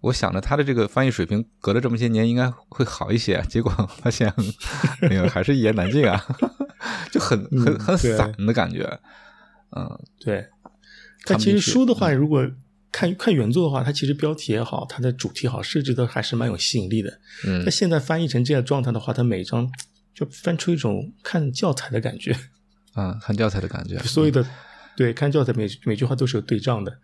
[0.00, 4.32] 我想着他的这个翻译水平隔了这么些年应该会好一些，结果发现
[5.08, 6.24] 没有，还是一言难尽啊，
[7.12, 8.98] 就很很嗯很散的感觉。
[9.76, 10.46] 嗯，对，
[11.24, 12.48] 但其实书的话，如果
[12.92, 17.20] 看看原作的话，它其实标题也好，它的主题好，设置的还是蛮有吸引力的。
[17.46, 19.68] 嗯那现在翻译成这样状态的话，它每一章
[20.14, 22.36] 就翻出一种看教材的感觉，
[22.94, 23.98] 嗯，看教材的感觉。
[24.00, 24.46] 所有的
[24.96, 26.98] 对看教材每每句话都是有对仗的。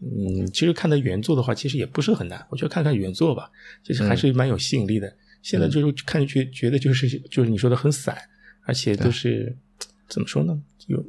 [0.00, 3.50] 嗯，其实看的原作的话，其实也不是很难，我觉得看看原作吧，
[3.84, 5.14] 其实还是蛮有吸引力的。
[5.42, 8.16] 现在就是看觉觉得就是就是你说的很散，
[8.64, 9.56] 而且都是
[10.08, 10.60] 怎么说呢？
[10.88, 11.04] 有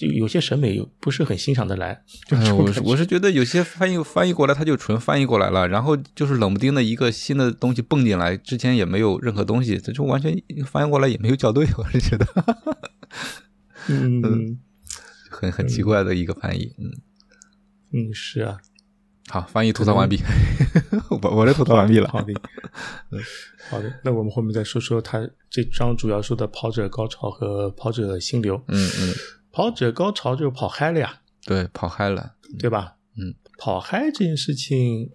[0.00, 2.02] 有有些审美又不是很欣赏的来。
[2.56, 10.34] 我是我是觉得有些翻译翻译过来，它就纯翻译过来了，然后就是冷不丁的一个新的东西蹦进来，之前也没有任何东西，这就完全
[10.66, 12.26] 翻译过来也没有校对，我是觉得
[13.88, 14.58] 嗯
[15.30, 16.74] 很很奇怪的一个翻译。
[16.78, 16.90] 嗯，
[17.92, 18.58] 嗯是啊，
[19.28, 20.20] 好，翻译吐槽完毕，
[21.10, 22.08] 我我这吐槽完毕了。
[22.08, 22.32] 好的，
[23.10, 23.20] 嗯，
[23.70, 23.92] 好的。
[24.04, 28.56] 那我们后面再说说他这章主要说的跑者高潮和跑者心流。
[28.68, 29.14] 嗯嗯，
[29.54, 32.34] 跑者高潮就是跑嗨了呀，对，跑嗨了。
[32.58, 32.96] 对吧？
[33.16, 35.12] 嗯，跑嗨这件事情，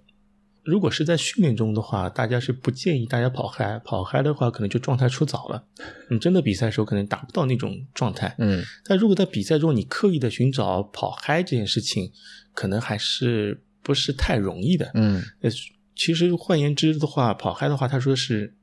[0.63, 3.77] 如果是在训练中的话，大家是不建议大家跑嗨。
[3.79, 5.65] 跑嗨的话，可能就状态出早了。
[6.09, 8.33] 你真的比赛的时候，可能达不到那种状态。
[8.37, 12.09] 嗯但如果在比赛中你刻意的寻找跑嗨这件事情，
[12.53, 14.89] 可能还是不是太容易的。
[14.93, 15.49] 嗯呃，
[15.97, 18.55] 其实换言之的话，跑嗨的话，他说是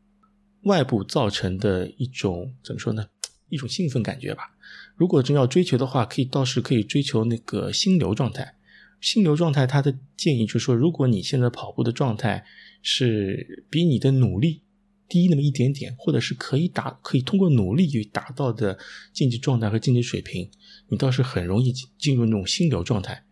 [0.62, 3.06] 外部造成的一种怎么说呢？
[3.50, 4.50] 一种兴奋感觉吧。
[4.96, 8.54] 如果真要追求的话，可以倒是可以追求那个心流状态。
[9.00, 12.44] 心流状态，他的建议就是说，如果你现在跑步的状态
[12.82, 14.62] 是比你的努力
[15.06, 18.78] 低那么一点点，或者是可以达可以通过努力去达到的
[19.12, 20.50] 竞技状态和竞技水平，
[20.88, 23.22] 你倒是很容易进入那种心流状态。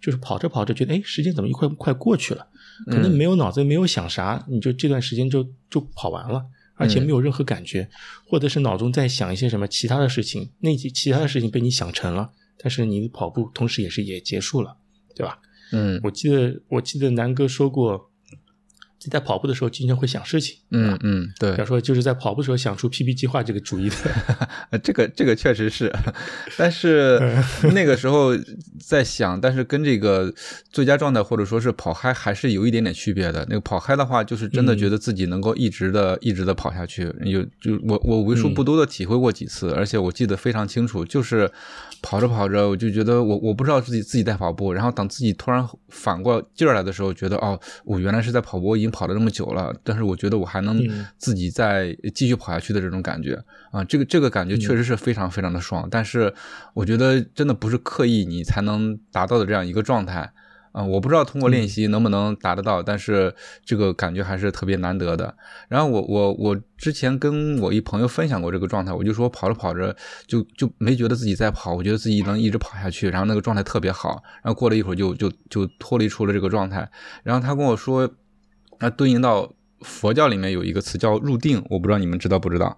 [0.00, 2.48] 就是跑着跑着觉得，哎，时间怎么一快快过去了？
[2.86, 7.88] 可能没有脑子，没有想啥，你就这段时间就就跑完了，而且没有任何感觉，
[8.26, 14.76] 或者是脑中在想一些什么其他的事情，那些其他的事情被你想成了，但是你的跑步同时也是也结束了，
[15.14, 15.38] 对吧？
[15.72, 18.10] 嗯我记得我记得南哥说过，
[19.10, 23.96] 在跑步的时候经常会想事情，嗯嗯，对比方，说就是在跑步的时候想出 PP 计划这个主意的。
[24.70, 25.92] 呃这个这个确实是，
[26.56, 27.20] 但是
[27.74, 28.30] 那个时候
[28.80, 30.32] 在想，但是跟这个
[30.70, 33.44] 最佳状态或者说是跑嗨还是有一点点区别的。
[33.48, 37.12] 那个跑嗨的话，就是真的觉得自己能够一直的、一直的跑下去。
[37.24, 41.50] 有就我我为数不多的体会过几次，而且我记得非常清楚，就是
[42.00, 56.32] 跑着跑着，我就觉得我我不知道自己自己在跑步，然后等自己突然反过劲儿来的时候，觉得哦，我原来是在跑步，我已经跑了这么久了，但是我觉得我还能嗯自己再继续跑下去的这种感觉啊，这个这个感觉确实是非常非常的爽，但是
[56.74, 60.32] 我觉得真的不是刻意你才能达到的这样一个状态。
[60.72, 65.36] 啊、我不知道通过练习能不能达得到，但是这个感觉还是特别难得的。
[65.68, 69.94] 然后我我我之前跟我一朋友分享过这个状态，我就说跑着跑着
[70.26, 74.22] 就就没觉得自己在跑，我觉得自己能一直跑下去，然后那个状态特别好。
[74.42, 76.90] 然后过了一会儿就就就脱离出了这个状态。
[77.22, 78.10] 然后他跟我说，
[78.82, 82.76] 那对应到佛教里面有一个词叫入定，我不知道你们知道不知道？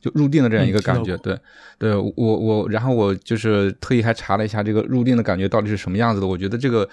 [0.00, 1.38] 就入定的这样一个感觉，嗯对，
[1.78, 6.86] 对我我，然后我就是特意还查了一下这个入定的感觉到底是什么样子的，我觉得这个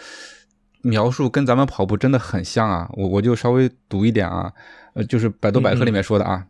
[0.82, 4.54] 描述跟咱们跑步真的很像啊，我我就稍微读一点啊，
[4.94, 6.46] 呃，就是百度百科里面说的啊，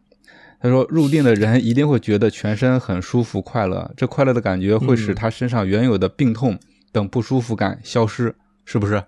[0.61, 6.59] 他说入定的人一定会觉得全身很舒服快乐，这快乐的感觉会使嗯他身上原有的病痛
[6.91, 9.01] 等不舒服感消失，是不是？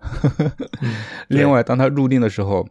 [1.29, 2.67] 另外，当他入定的时候，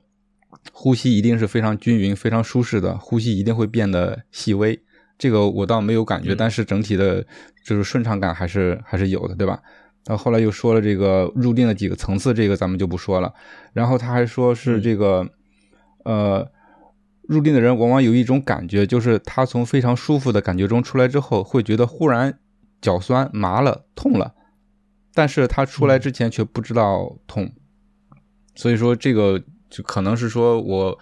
[0.70, 4.81] 呼吸一定是非常均匀、非常舒适的，呼吸一定会变得细微。
[5.18, 7.25] 这个我倒没有感觉，嗯但是整体的
[7.64, 9.61] 就是顺畅感还是还是有的，对吧？
[10.05, 13.33] 到后来又说了这个入定的几个层次，这个咱们就不说了。
[13.72, 15.29] 然后他还说是这个，
[16.05, 16.51] 呃，
[17.29, 22.37] 入定的人往往有一种感觉，就是他从非常舒服的感觉中出来之后，会觉得忽然
[22.81, 24.35] 脚酸、麻了、痛了，
[25.14, 27.53] 但是他出来之前却不知道痛。
[28.57, 29.40] 所以说这个
[29.73, 30.99] 就可能是说我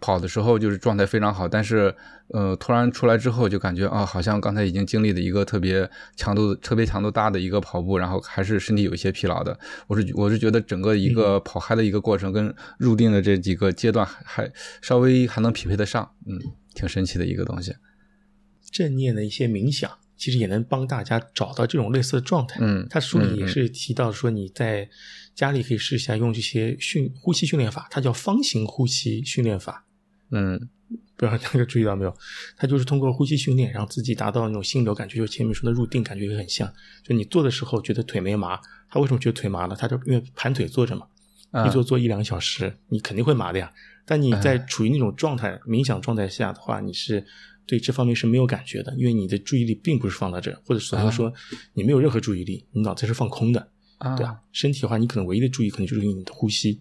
[0.00, 1.94] 跑的时候就是状态非常好，但是
[2.28, 9.58] 呃突然出来之后就感觉啊，好像刚才已经经历了一个特别强度、特别强度大的一个跑步，然后还是身体有一些疲劳的。
[9.86, 16.40] 我是我是觉得整个一个跑嗨的一个过程跟入定的这几个阶段还还稍微还能匹配得上，嗯，
[16.74, 17.74] 挺神奇的一个东西。
[18.72, 22.58] 正念的一些冥想，其实也能帮大家找到这种类似的状态。
[22.60, 24.88] 嗯他书里也是提到说，你在
[25.34, 29.86] 家里可以试一下用这些训呼吸训练法，它叫方形呼吸训练法。
[30.30, 30.68] 嗯
[31.16, 32.16] 不知道大家注意到没有？
[32.56, 36.70] 它就是通过呼吸训练，让自己达到那种心流感觉，就前面说的入定感觉也很像。
[37.04, 38.58] 就你做的时候觉得腿没麻，
[38.90, 39.76] 他为什么觉得腿麻呢？
[39.78, 41.06] 他就因为盘腿坐着嘛，
[41.52, 43.72] 啊一坐坐一两个小时，你肯定会麻的呀。
[44.04, 47.24] 但你在处于那种状态、冥想状态下的话，你是
[47.66, 51.32] 对这方面是没有感觉的，因为你的注意力并不是放在这，或者所谓说
[51.74, 53.68] 你没有任何注意力，你脑子是放空的，
[54.10, 54.38] 啊对啊。
[54.52, 56.80] 身体的话，你可能唯一的注意可能就是你的呼吸，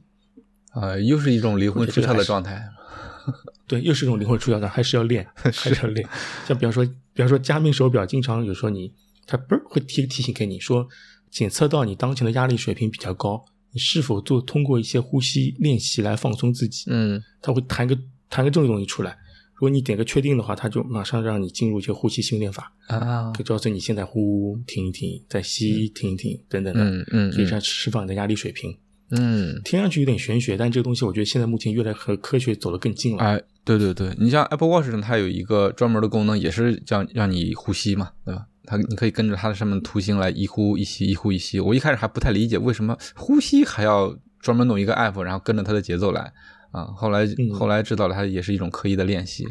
[0.72, 2.68] 啊，又是一种灵魂出窍的状态。
[3.68, 6.08] 对，又是一种灵魂出窍的，还是要练， 还是要练。
[6.48, 8.92] 像比方说，比方说加密手表，经常有时候你
[9.26, 10.88] 它不是会提提醒给你说，
[11.30, 16.86] 检测到你当前的压力水平比较高，你是否做通过一些呼吸练习来放松自己？
[16.88, 17.98] 嗯它会弹个
[18.30, 19.18] 弹个这种东西出来。
[19.62, 28.76] 如果你点个确定的话，它就马上让你进入一些呼吸训练法，啊可以告诉你现在呼停一停，再吸停一停等等的，嗯嗯可以这样释放你的压力水平。
[29.12, 29.62] 嗯。
[29.64, 33.24] 听上去有点玄学，但这个东西我觉得现在目前越来和科学走得更近了。
[33.24, 38.48] 哎，对对对，你像 Apple Watch 上，它有一个专门的功能，也是叫让你呼吸嘛，对吧？
[38.64, 41.60] 它你可以跟着它的上面的图形来一呼一吸，一呼一吸。
[41.60, 46.34] 我一开始还不太理解为什么呼吸还要专门弄一个 app，然后跟着它的节奏来
[46.72, 46.86] 啊。
[46.96, 49.48] 后来、嗯后来知道了，它也是一种刻意的练习。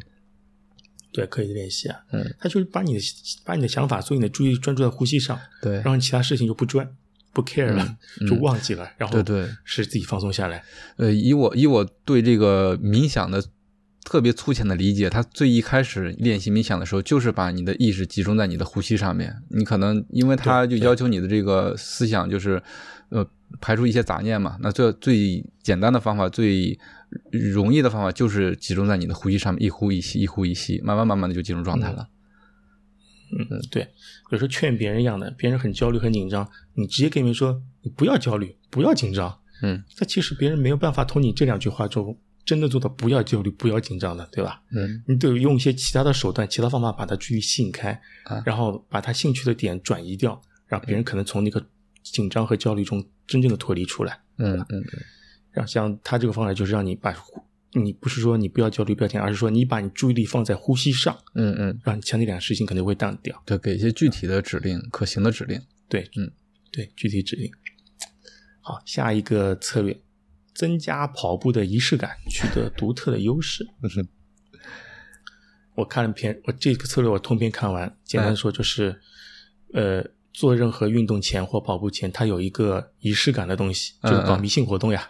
[1.12, 2.00] 对，刻意的练习啊。
[2.12, 3.00] 嗯，它就是把你的
[3.44, 6.88] 把你的想法，所以你的注意专注在呼吸上，对然后你其他事情就不专
[7.32, 10.62] 不 care 了，嗯就忘记了，然后对对使自己放松下来。
[10.96, 13.44] 呃，以我以我对这个冥想的
[14.04, 19.36] 特别粗浅的理解，它最一开始练习冥想的时候，就是把你的意识集中在你的呼吸上面。
[19.48, 22.62] 你可能因为它就要求你的这个思想就是
[23.10, 23.26] 呃
[23.60, 24.56] 排除一些杂念嘛。
[24.60, 26.78] 那最最简单的方法，最
[27.30, 32.08] 容易的方法就是集中在你的呼吸上面，一呼一吸，一呼一吸，慢慢慢慢的就进入状态了。
[33.32, 33.88] 嗯，对，
[34.30, 39.38] 有时候劝别人一样的，别人很焦虑很紧张，你直接跟别人说你不要焦虑，不要紧张。
[39.62, 44.62] 嗯那其实别人没有办法从你这两句话中真的做到不要焦虑、不要紧张的，对吧？
[44.72, 47.92] 嗯你得用一些其他的手段、其他方法把他注意吸引开，
[48.24, 51.64] 啊然后把他兴趣的点转移掉，让别人可能从那个
[52.02, 54.18] 紧张和焦虑中真正的脱离出来。
[54.38, 55.02] 嗯嗯然
[55.56, 57.42] 后像他这个方法就是让你把呼，
[57.72, 63.42] 你不是说你不要焦虑、不要紧张，而是说你把你注意力放在呼吸上，嗯嗯，让你其他那两个事情可能会淡掉。
[63.44, 65.60] 对，给一些具体的指令，可行的指令。
[65.88, 66.30] 对，嗯，
[66.70, 67.50] 对，具体指令。
[68.60, 70.00] 好，下一个策略，
[70.54, 73.66] 增加跑步的仪式感，取得独特的优势。
[75.74, 79.00] 我看了篇，我这个策略我通篇看完，简单说就是，
[79.72, 85.06] 呃，做任何运动前或跑步前，它有一个仪式感的东西，就是搞嗯嗯迷信活动呀。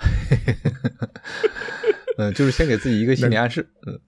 [2.18, 3.68] 嗯，就是先给自己一个心理暗示。
[3.86, 3.98] 嗯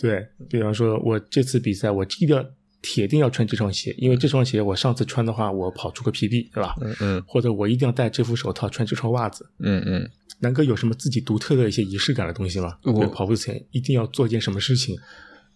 [0.00, 2.44] 对，比方说，我这次比赛，我一定要
[2.80, 6.76] 铁定要穿这双鞋，因为这双鞋我上次穿的话，我跑出个 PB，对吧？
[6.80, 9.44] 嗯嗯或者我一定要戴这副手套，穿这双袜子。
[9.58, 10.08] 嗯嗯，
[10.38, 12.78] 南哥有什么自己独特的一些仪式感的东西吗？
[12.84, 14.96] 我对跑步前一定要做一件什么事情？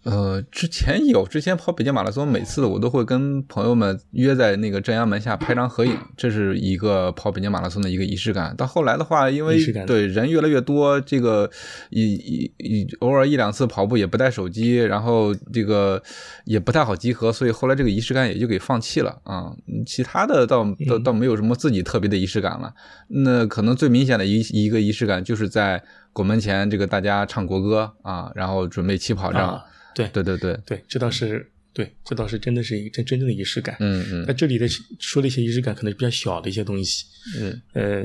[0.04, 8.56] 呃，之前有，之前跑北京马拉松，每次我都会跟朋友们约在那个正阳门下拍张合影，这是一个跑北京马拉松的一个仪式感。
[8.56, 11.48] 到后来的话，因为对人越来越多，这个
[11.90, 16.02] 一一一偶尔一两次跑步也不带手机，然后这个
[16.46, 19.52] 也不太好集合，所以后来这个仪式感也就给放弃了啊。
[19.68, 22.72] 嗯其他的倒倒倒没有什么自己特别的仪式感了。
[23.08, 25.82] 那可能最明显的一一个仪式感就是在
[26.12, 29.48] 拱门前，这个大家唱国歌啊，然后准备起跑这样。
[29.48, 29.64] 啊，
[29.94, 33.76] 对对对对，对，这倒是对，这倒是真的是一真真正的仪式感。
[33.80, 34.66] 嗯嗯那这里的
[34.98, 37.04] 说的一些仪式感，可能是比较小的一些东西。
[37.38, 38.04] 嗯呃，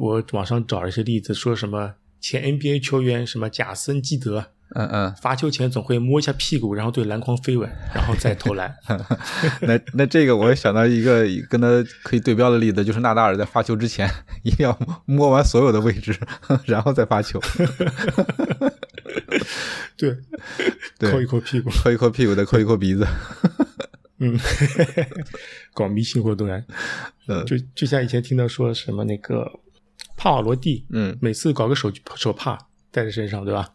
[0.00, 4.46] 我网上找了一些例子，说什么前 NBA 球员什么贾森基德
[4.76, 8.74] 嗯嗯，罚球前总会摸一下屁股，然后对篮筐飞吻，然后再投篮。
[9.60, 11.68] 那那这个我也想到一个跟他
[12.02, 14.08] 可以对标的例子，就是纳达尔在发球之前
[14.42, 16.18] 一定要摸完所有的位置，
[16.64, 17.38] 然后再发球，
[19.96, 20.16] 对，
[20.98, 21.70] 对抠一抠屁股。
[21.70, 23.06] 抠一抠屁股，再抠一抠鼻子。
[24.18, 24.38] 嗯，
[25.74, 26.62] 搞迷信活动啊，
[27.26, 29.44] 嗯就就像以前听到说什么那个
[30.16, 32.56] 帕瓦罗蒂，嗯每次搞个手手帕
[32.92, 33.68] 带在身上，对吧？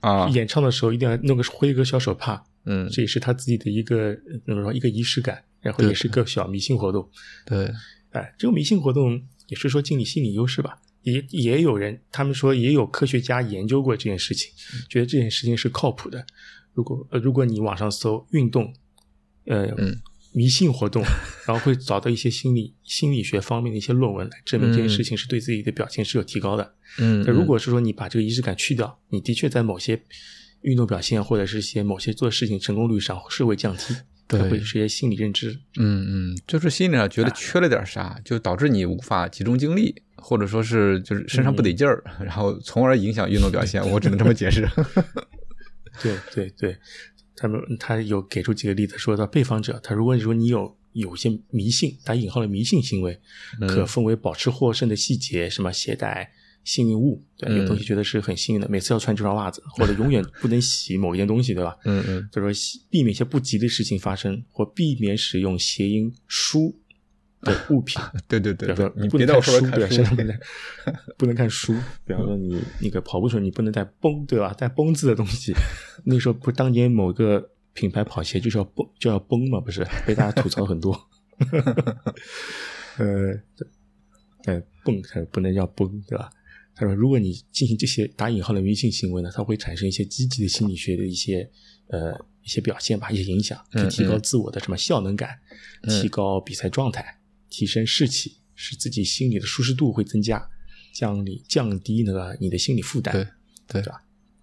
[0.00, 7.08] 啊演唱的时候一定要弄个挥个小手帕，嗯这也是他自己的一个呃怎么说一个仪式感，然后也是个小迷信活动。
[7.44, 7.72] 对
[8.10, 10.76] 哎，这个迷信活动也是说建立心理优势吧。
[11.06, 14.52] 也也有人，他们说也有科学家研究过这件事情，
[14.88, 16.26] 觉得这件事情是靠谱的。
[16.74, 18.74] 如果呃，如果你网上搜运动，
[19.44, 19.96] 呃，嗯
[20.32, 21.02] 迷信活动，
[21.46, 26.74] 然后会找到一些心理心理学方面的一些论文来证明这件事情是对自己的表现是有提高的。
[26.98, 30.02] 嗯，那如果是说你把这个仪式感去掉，你的确在某些
[30.62, 33.94] 运动表现或者是一些某些做事情成功率上是会降低，
[34.26, 35.58] 对会是一些心理认知。
[35.78, 43.80] 嗯嗯，就是心理上觉得缺了点啥，就导致你无法集中精力，或者说是就是身上不得劲儿，然后从而影响运动表现。
[43.92, 44.68] 我只能这么解释。
[46.02, 46.76] 对对对，
[47.36, 53.16] 他们他有给出几个例子，说到被访者，他如果说你有有些迷信（打引号的迷信行为），
[53.62, 56.28] 嗯可分为保持获胜的细节，什么携带
[56.64, 61.76] 幸运物，对，有嗯东西觉得是很幸运的，每次要穿这双袜子，或者永远不能洗某一件东西，对吧？
[61.84, 62.50] 嗯嗯就说
[62.90, 66.76] 避免一些不吉利的事情发生，或避免使用谐音“书”
[67.52, 68.00] 的物品。
[68.28, 70.38] 对对对你不能看书，对身上不能
[71.16, 71.74] 不能看书。
[72.04, 74.52] 比方说，你那个跑步时候，你不能带“崩”，对吧？
[74.52, 75.52] 带“崩”字的东西。
[76.04, 79.86] 那时候不，当年某个品牌跑鞋就是要崩，就要崩嘛，不是？
[80.06, 81.08] 被大家吐槽很多。
[82.98, 83.68] 呃，对
[84.46, 86.30] 呃，蹦它不能叫崩，对吧？
[86.74, 91.48] 他说，如果你进行这些打引号的迷信行为呢，它会产生一些积极的心理学的一些
[91.88, 95.30] 呃一些表现吧，一些影响，可以提高自我的什么效能感，
[95.82, 97.15] 嗯提高比赛状态，
[97.48, 100.48] 提升士气，使自己心理的舒适度会增加，
[100.92, 103.14] 降低降低那个你的心理负担。
[103.14, 103.24] 对
[103.68, 104.02] 对对吧？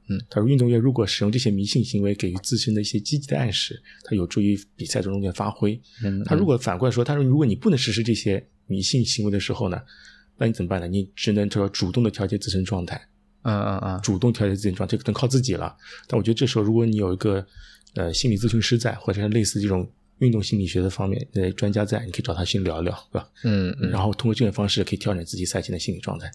[0.10, 5.80] 嗯，他说运动员如果使用这些迷信行为给予自身的一些积极的暗示，它有助于比赛中的发挥。
[6.04, 9.82] 嗯他如果反过来说，他说如果你不能实施这些迷信行为的时候呢，
[10.38, 10.88] 那你怎么办呢？
[10.88, 13.01] 你只能说主动的调节自身状态，
[13.43, 15.74] 嗯嗯嗯主动调节自己状态，这个能靠自己了。
[16.06, 17.45] 但我觉得这时候如果你有一个
[17.93, 19.89] 呃心理咨询师在，或者是类似这种
[20.20, 23.28] 运动心理学的方面的专家在，你可以找他先聊一聊，对吧？
[23.43, 26.32] 嗯嗯，然后通过这种方式可以调整自己赛前的心理状态。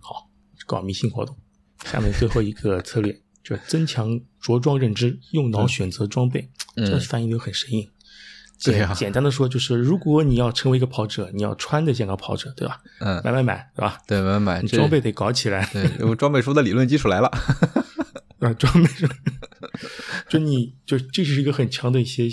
[0.00, 0.28] 好，
[0.66, 1.36] 搞迷信活动。
[1.84, 6.50] 下面最后一个策略就是增强着装认知，用脑选择装备。
[6.76, 7.88] 嗯这翻译的很生硬。
[8.64, 12.80] 对呀简单的说就是，如果你要成为一个跑者，你要穿的像个跑者，对吧？
[12.98, 13.98] 嗯买买买，对吧？
[14.08, 15.64] 对买买买你装备得搞起来。
[15.72, 17.28] 对我装备书的理论基础来了。
[18.40, 19.08] 啊，装备上，
[20.28, 22.28] 就你就这是一个很强的一些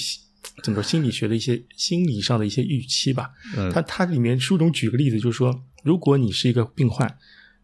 [0.64, 3.32] 怎么说心理学的一些心理上的一些预期吧。
[3.56, 7.18] 嗯它它里面书中举个例子，就是说，如果你是一个病患，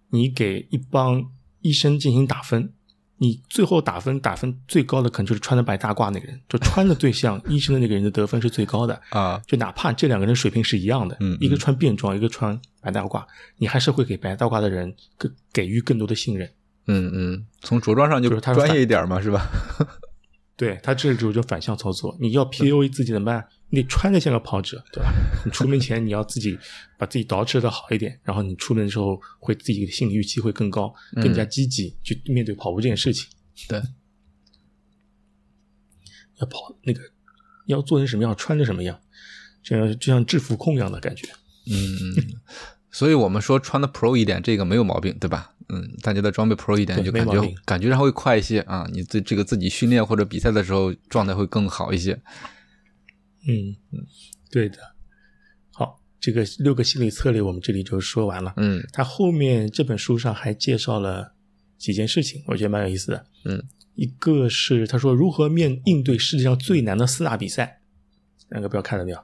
[0.09, 1.25] 你给一帮
[1.61, 2.73] 医生进行打分，
[3.17, 8.99] 你最后打分打分最高的可能就是穿的白大褂那个人，就穿的最像 医生的那个人的得分是最高的。
[9.09, 13.23] 啊，就哪怕这两个人水平是一样的，嗯一个穿便装，一个穿白大褂，
[13.57, 16.49] 你还是会给白大褂的人给给予更多的信任。
[16.87, 19.47] 嗯嗯，从着装上就就是他专业一点嘛，是吧？
[20.61, 23.47] 对他这时候就反向操作，你要 PUA 自己怎么办？
[23.69, 25.11] 你得穿的像个跑者，对吧？
[25.43, 26.55] 你出门前你要自己
[26.99, 33.27] 把自己捯饬的好一点，然后你出门的时候会自己的心理预期会更高，更加积极去面对跑步这件事情。
[33.67, 33.81] 对，
[36.37, 37.01] 要跑那个
[37.65, 39.01] 要做成什么样，穿成什么样，
[39.63, 41.27] 这样就像制服控一样的感觉。
[41.65, 42.37] 嗯，
[42.91, 45.55] 所以我们说穿的 Pro 一点，这个没有毛病，对吧？
[45.73, 48.85] 嗯，大家的装备 Pro 一点，就感觉感觉上会快一些啊。
[48.91, 52.11] 你自这个自己训练或者比赛的时候，状态会更好一些。
[53.47, 54.05] 嗯嗯，
[54.51, 54.77] 对的。
[55.71, 58.53] 好，这个六个心理策略我们这里就说完了。
[58.57, 61.33] 嗯他后面这本书上还介绍了
[61.77, 63.25] 几件事情，我觉得蛮有意思的。
[63.45, 63.63] 嗯，
[63.95, 67.79] 一个是他说如何面应对世界上最难的四大比赛，
[68.49, 69.23] 那个不知道看了没有？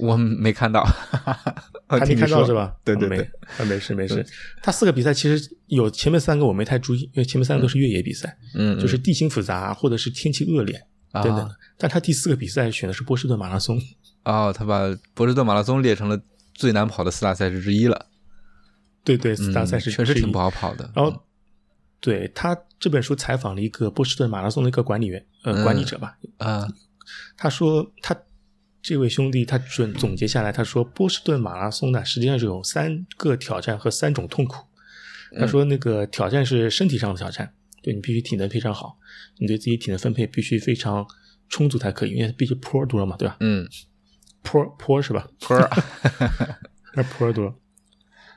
[0.00, 0.84] 我没看到，
[1.88, 2.74] 还没看到是吧？
[2.84, 3.24] 对对对没
[3.58, 4.24] 啊，没事没事。
[4.62, 10.76] 他四个比赛其实有前面三个我没太注意，因为前面三个都是越野比赛，嗯，就是地形复杂或者是天气恶劣
[11.12, 11.50] 啊等等。
[11.78, 13.80] 但他第四个比赛选的是波士顿马拉松，
[14.24, 14.80] 哦，他把
[15.14, 16.20] 波士顿马拉松列成了
[16.54, 18.06] 最难跑的四大赛事之一了。
[19.04, 20.90] 对对，四大赛事嗯确实挺不好跑的。
[20.94, 21.22] 然后，
[22.00, 26.16] 对他这本书采访了一个波士顿马拉松的一个管理员，呃，嗯管理者吧。
[26.38, 26.66] 啊，
[27.36, 28.16] 他说，他
[28.86, 34.64] 这位兄弟他准总结下来，他说波士顿马拉松呢，实际上是有三个挑战和三种痛苦。
[35.36, 38.96] 他说，那个挑战是身体上的挑战，对你必须体能非常好，
[39.38, 41.04] 你对自己体能分配必须非常
[41.48, 43.36] 充足才可以，因为毕竟坡多嘛，对吧？
[43.40, 43.68] 嗯，
[44.44, 45.28] 坡坡是吧？
[45.40, 45.68] 坡儿
[46.94, 47.52] 那坡多，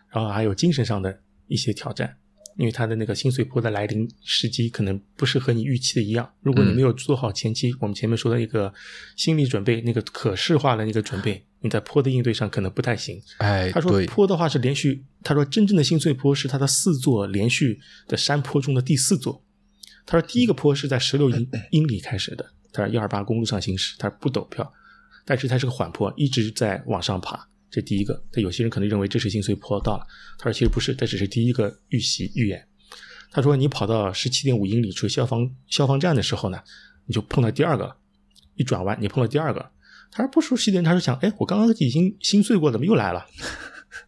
[0.10, 2.18] 然后还有精神上的一些挑战，
[2.60, 6.30] 因为它的那个心碎坡的来临时机可能不是和你预期的一样。
[6.42, 8.72] 如果你没有做好前期、我们前面说的一个
[9.16, 13.18] 心理准备，那个可视化的那个准备，你在坡的应对上可能不太行。
[13.38, 17.80] 哎，他说，坡的话是连续，他说真正的心碎坡是他的四座连续
[18.10, 19.42] 的山坡中的第四座。
[20.06, 24.70] 他说第一个坡是在十六英英里开始的，他说幺二八公路上行驶，他不陡峭，
[25.24, 27.49] 但是它是个缓坡，一直在往上爬。
[27.72, 30.06] 这第一个，但有些人可能认为这是心碎坡到了，
[30.38, 32.66] 他说其实不是，这只是第一个预习预演。
[33.32, 36.60] 他说你跑到十七点五英里处消防消防站的时候呢，
[37.06, 37.96] 你就碰到第二个了，
[38.56, 39.70] 一转弯你碰到第二个。
[40.12, 43.28] 他说不熟悉的人，他说想，哎，我刚刚已经心碎过，怎么又来了？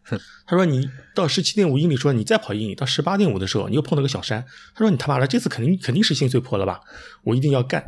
[0.46, 4.44] 他说你到十七点五英里，说你再跑一英里，到十八点五的时候，你又碰到个小山。
[4.74, 6.80] 他说你他妈的这次肯定肯定是心碎坡了吧？
[7.22, 7.86] 我一定要干。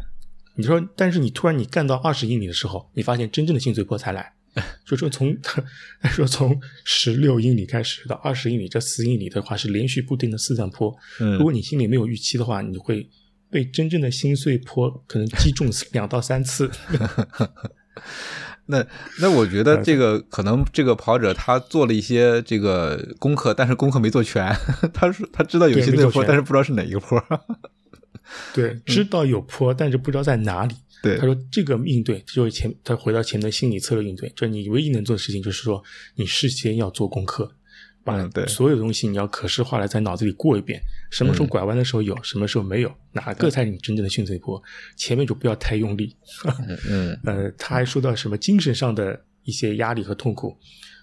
[0.55, 4.33] 你说，但是你突然你干到二十英里的时候，你发现真正的心碎坡才来。
[4.87, 5.63] 就说从他
[6.09, 10.97] 说从十六英里开始到二十英里，这四英里的话是连续不定的四段坡。
[11.21, 13.09] 嗯如果你心里没有预期的话，你会
[13.51, 16.71] 被真正的心碎坡可能击中两到三次。
[18.67, 18.83] 那
[19.21, 24.51] 那我觉得这个可能这个跑者他做了一些这个功课，但是功课没做全。
[24.95, 27.23] 他说他知道有对些那坡，但是不知道是哪一个坡。
[28.55, 30.75] 对，知道有坡，但是不知道在哪里。
[31.05, 35.83] 对他说这个应对就是前，他回到前面的心理策略应对，就是你唯一能做的事情就是说，
[36.15, 37.55] 你事先要做功课，
[38.03, 40.81] 把所有东西你要可视化来在脑子里过一遍，
[41.11, 44.63] 什么时候拐弯的时候有，什么时候没有，哪个才是你真正的心碎坡，
[44.97, 46.15] 前面就不要太用力。
[46.89, 50.57] 嗯 呃，他还说到什么精神上的一些压力和痛苦。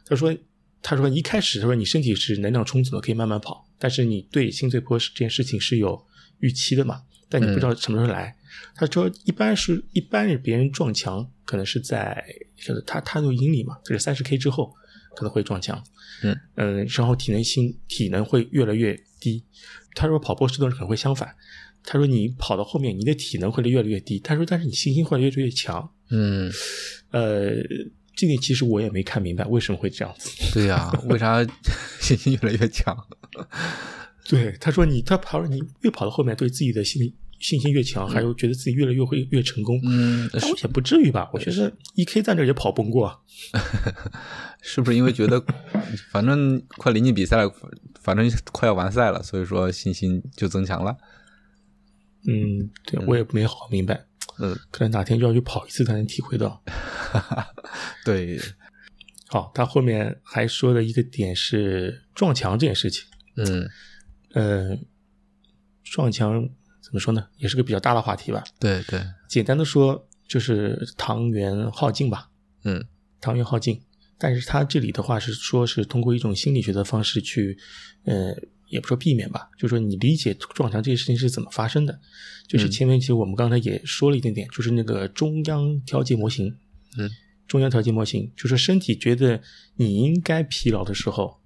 [0.05, 0.35] 他说，
[0.81, 5.99] 他说一开始他说你身体是能量充足的，可以慢慢跑，但是你对心碎坡这件事情是有
[6.39, 8.35] 预期的嘛，但你不知道什么时候来。
[8.75, 12.23] 他说一般是一般是别人撞墙，可能是在
[12.55, 14.73] 就是他他有英里嘛，就是三十 K 之后
[15.15, 15.83] 可能会撞墙。
[16.23, 19.43] 嗯嗯，然后体能性体能会越来越低。
[19.95, 21.35] 他说跑波士顿可能会相反。
[21.83, 24.19] 他说你跑到后面，你的体能会越来越低。
[24.19, 25.91] 他说，但是你信心会越来越强。
[26.11, 26.51] 嗯，
[27.09, 27.55] 呃，
[28.15, 30.29] 这点其实我也没看明白为什么会这样子。
[30.53, 31.43] 对呀、为啥
[31.99, 32.95] 信心越来越强？
[34.29, 39.79] 对，他说你他跑你越跑到后面，对自己的信心信心越强，还有觉得自己越来越会越成功。
[39.83, 41.29] 嗯，但我也不至于吧？
[41.33, 43.21] 我觉得 E K 在这也跑崩过。
[44.61, 45.43] 是不是因为觉得
[46.11, 47.51] 反正快临近比赛了，
[47.99, 50.95] 反正快要完赛了，所以说信心就增强了？
[52.27, 54.05] 嗯，对我也没好明白。
[54.39, 56.63] 嗯，可能哪天就要去跑一次才能体会到。
[58.05, 58.39] 对，
[59.27, 63.03] 好，他后面还说的一个点是撞墙这件事情。
[63.35, 63.67] 嗯，
[64.33, 64.77] 呃，
[65.83, 66.47] 撞墙
[66.91, 67.25] 怎么说呢？
[67.37, 68.43] 也是个比较大的话题吧。
[68.59, 72.29] 对对，简单的说，就是糖原耗尽吧。
[72.65, 72.85] 嗯
[73.21, 73.81] 糖原耗尽。
[74.17, 77.57] 但是他这里的话是说是通过一种心理学的方式去，
[78.03, 78.35] 呃，
[78.67, 81.97] 也不说避免吧，就说你理解撞墙这件事情是怎么发生的。
[82.47, 86.53] 就是前面其实我们刚才也说了一点点，就是那个中央调节模型。
[86.97, 87.09] 嗯，
[87.47, 89.41] 中央调节模型就是身体觉得
[89.75, 91.39] 你应该疲劳的时候，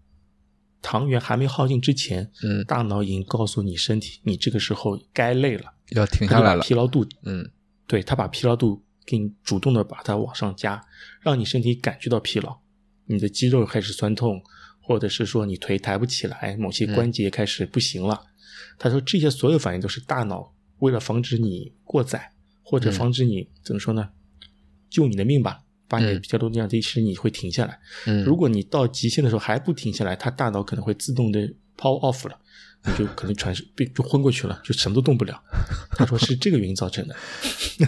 [0.87, 6.61] 糖原还没耗尽之前，嗯，大脑已经告诉你身体，你这个时候该累了，要停下来了。
[6.63, 7.49] 疲劳度嗯。
[7.87, 10.83] 对他把疲劳度给你主动的把它往上加，
[11.21, 12.57] 让你身体感觉到疲劳，
[13.05, 14.41] 你的肌肉开始酸痛，
[14.81, 18.23] 或者是说你腿抬不起来，某些关节开始不行了。
[18.79, 22.31] 他说这些所有反应都是大脑为了防止你过载，
[22.63, 24.09] 或者防止你怎么说呢，
[24.89, 27.79] 救你的命吧，把你的疲劳度降低，使你会停下来。
[28.05, 31.39] 嗯，如果你到极限的时候还不停下来，他大脑可能会自动的
[31.77, 32.39] power off 了。
[32.87, 35.41] 你就可能传被就昏过去了，就什么都动不了。
[35.93, 37.15] 他说是这个原因造成的。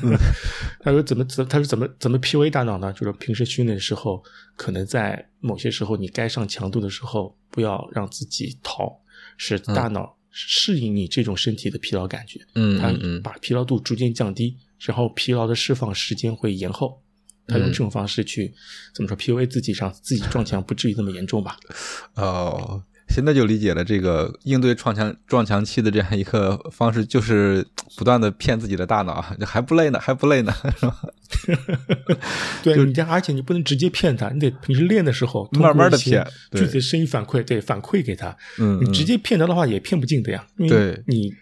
[0.81, 2.91] 他说怎么怎他说怎么怎么 PUA 大脑呢？
[2.93, 4.23] 就是平时训练的时候，
[4.55, 8.91] 可能在某些时候你该上强度的时候，不要让自己逃，
[9.37, 12.43] 使大脑适应你这种身体的疲劳感觉。
[12.55, 12.91] 嗯他
[13.21, 16.99] 把疲劳度逐渐降低，然后疲劳的释放时间会延后。
[17.47, 18.53] 他用这种方式去
[18.93, 21.57] 怎么说 PUA 自己，让自己撞墙不至于那么严重吧？
[22.15, 22.83] 哦。
[23.09, 31.01] 现在就理解了这个应对撞墙撞墙期的这样一个方式，就是不断的骗自己的大脑， 还不累呢，还不累呢， 是吧？
[32.61, 36.21] 对，你这而且你不能直接骗他，你得平时练的时候慢慢的骗，
[36.51, 38.35] 具体的声音反馈，对，反馈给他。
[38.59, 40.45] 嗯，你直接骗他的话也骗不进的呀。
[40.67, 41.33] 对，你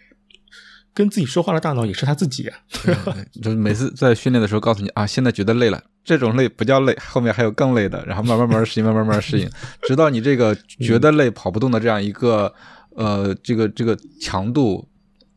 [0.96, 2.52] 跟自己说话的大脑也是他自己呀。
[3.42, 5.84] 就是每次在训练的时候告诉你啊，现在觉得累了。
[6.02, 9.50] 这种累不叫累，后面还有更累的，然后慢慢慢慢适应，慢慢慢慢适应，
[9.86, 12.50] 直到你这个觉得累、跑不动的这样一个
[12.94, 14.88] 呃，这个这个强度，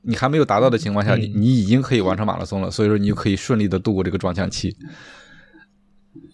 [0.04, 4.74] 你还没有达到的情况下，你你已经可以完成马拉松了，所以说你就可以顺利的度过这个撞墙期。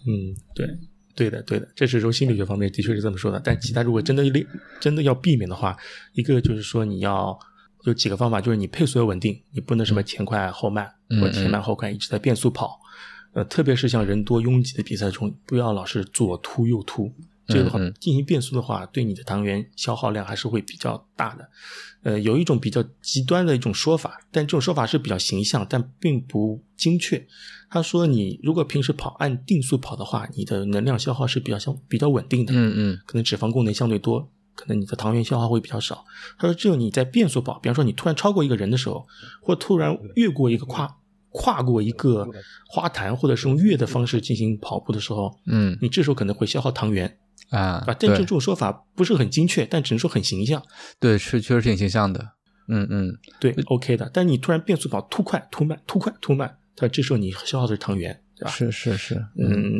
[0.06, 0.68] 嗯，对，
[1.16, 3.40] 对的，对的，这是从心理学方面的确是这么说的。
[3.42, 4.46] 但其他如果真的累，
[4.80, 5.76] 真的要避免的话，
[6.12, 7.36] 一个就是说你要
[7.86, 12.78] 有几个方法，就是你配速要稳定，你不能什么前快后慢，或前慢后快一直在变速跑。
[13.32, 17.12] 呃，特别是像人多拥挤的比赛中，不要老是左突右突，
[17.46, 21.48] 这个的话进行变速的话，对你的糖原消耗量还是会比较大的。
[22.02, 27.26] 呃，有一种比较极端的一种说法，但这种说法是比较形象，但并不精确。
[27.68, 36.04] 他说，你如果平时跑按定速跑的话，你的能量消耗是比较相比较稳定的，嗯嗯，可能脂肪功能相对多，可能你的糖原消耗会比较少。
[36.36, 39.06] 他说，只有你在变速跑，比方说你突然超过一个人的时候，
[39.40, 40.96] 或突然越过一个跨。
[41.38, 42.26] 跨过一个
[42.66, 47.18] 花坛，或者是用跃的方式进行跑步的时候，嗯，你这时候可能会消耗糖原
[47.50, 47.96] 啊，啊。
[48.00, 50.62] 但这种说法不是很精确，但只能说很形象。
[50.98, 52.30] 对，是确实挺形象的。
[52.68, 54.10] 嗯嗯，对，OK 的。
[54.14, 58.50] 但你突然变速跑，突快突慢，突快突慢，它这时候你消耗的是糖原，对吧？
[58.50, 59.78] 是是是，嗯，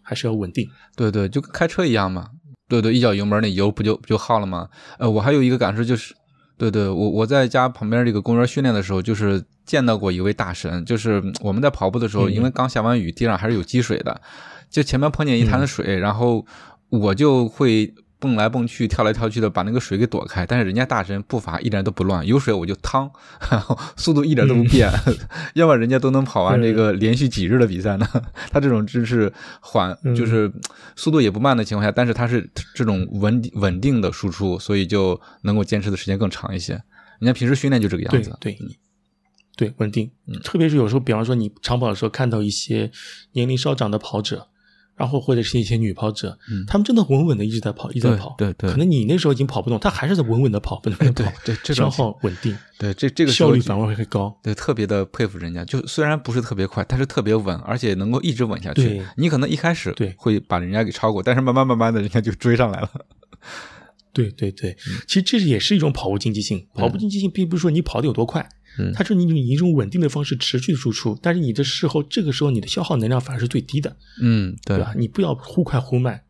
[0.00, 0.70] 还是要稳定。
[0.96, 2.30] 对对，就跟开车一样嘛。
[2.68, 4.68] 对对，一脚油门，那油不就不就耗了吗？
[4.98, 6.14] 呃，我还有一个感受就是。
[6.60, 14.20] 对对，我我在家旁边这个公园训练的时候，就是见到过一位大神，就是我们在跑步的时候，因为刚下完雨，地上还是有积水的，
[14.68, 16.44] 就前面碰见一滩水，然后
[16.88, 23.08] 我就会蹦来蹦去、跳来跳去的把那个水给躲开，但是人家大神步伐一点都不乱，有水我就趟，
[23.96, 24.90] 速度一点都不变，
[25.54, 28.06] 要不然人家都能跑完这个连续几日的比赛呢。
[28.50, 30.50] 他这种就是缓，就是
[30.96, 36.72] 速度也不慢的情况下，但是他是这种稳稳定的输出，所以就能够坚持的时间更长一些。
[37.20, 38.58] 人家平时训练就这个样子，对
[39.56, 40.10] 对，稳定。
[40.42, 42.90] 特别是有时候，比方说你长跑的时候，看到一些
[43.32, 44.48] 年龄稍长的跑者。
[44.98, 46.36] 然后或者是一些女跑者，
[46.66, 48.34] 他们真的稳稳的一直在跑，一直在跑。
[48.36, 52.56] 对对，可能你那时候已经跑不动，他还是在稳稳的跑，不能对对，消耗稳定。
[52.78, 54.36] 对，这这个效率反而会高。
[54.42, 59.02] 对，特别的佩服人家，就虽然不是特别快，但是特别稳，而且能够一直稳下去。
[59.16, 62.90] 你可能一开始对会把人家给超过，但是慢慢慢慢的，人家就追上来了。
[64.12, 64.76] 对对对，
[65.06, 66.66] 其实这也是一种跑步经济性。
[66.74, 68.48] 跑步经济性并不是说你跑的有多快。
[68.94, 74.94] 它是你以一种稳定的方式持续输出，但是你的事后这个时候你的消耗能量反而是最低的，嗯，对吧？
[74.96, 76.20] 你不要忽快忽慢。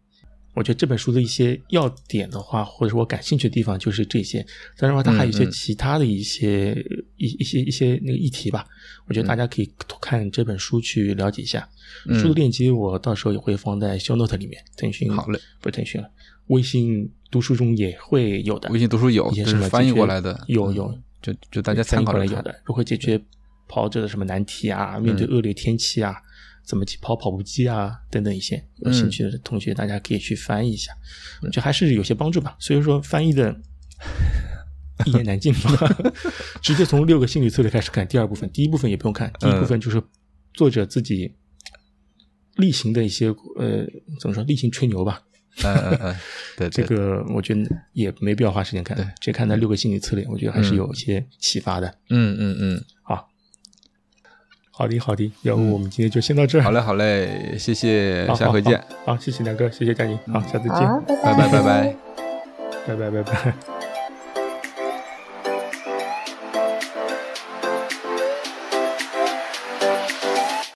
[0.54, 4.44] 我觉得这本书的一些要点的话，或者说我感兴趣的地方就是这些。
[4.76, 6.74] 当然话，它还有一些其他的一些
[7.16, 8.66] 一一些一些那个议题吧。
[9.06, 9.70] 我觉得大家可以
[10.00, 11.68] 看这本书去了解一下。
[12.14, 14.60] 书的链接我到时候也会放在 show note 里面。
[14.76, 16.10] 腾讯好嘞，不是腾讯了，
[16.48, 18.68] 微信读书中也会有的。
[18.70, 20.98] 微信读书有，一些什么翻译过来的，有有。
[21.20, 23.20] 就就大家参考了有的如何解决
[23.66, 24.98] 跑者的什么难题啊？
[24.98, 26.14] 面对恶劣天气啊，
[26.64, 28.00] 怎么去跑跑步机啊？
[28.10, 30.92] 等等一些有兴趣的同学，大家可以去翻译一下，
[31.52, 32.56] 就还是有些帮助吧。
[32.58, 33.54] 所以说翻译的
[35.06, 35.70] 一言难尽嘛，
[36.62, 38.06] 直接从六个心理策略开始看。
[38.06, 40.02] 第二部分，第一部分也不用看，第一部分就是
[40.54, 41.34] 作者自己
[42.56, 43.86] 例行的一些呃，
[44.20, 45.22] 怎么说例行吹牛吧。
[45.64, 46.16] 嗯嗯嗯，
[46.56, 51.94] 对这个，我觉得也没必要花时间看，只看那六个心理策略，我觉得还是有一些启发的。
[52.10, 53.28] 嗯嗯嗯，好，
[54.70, 56.62] 好的好的，要不我们今天就先到这儿。
[56.62, 58.82] 好嘞好嘞，谢谢，下回见。
[59.04, 60.78] 好，谢谢梁哥，谢谢佳宁，好，下次见，
[61.22, 61.96] 拜拜拜拜。
[62.86, 63.77] 拜拜拜拜。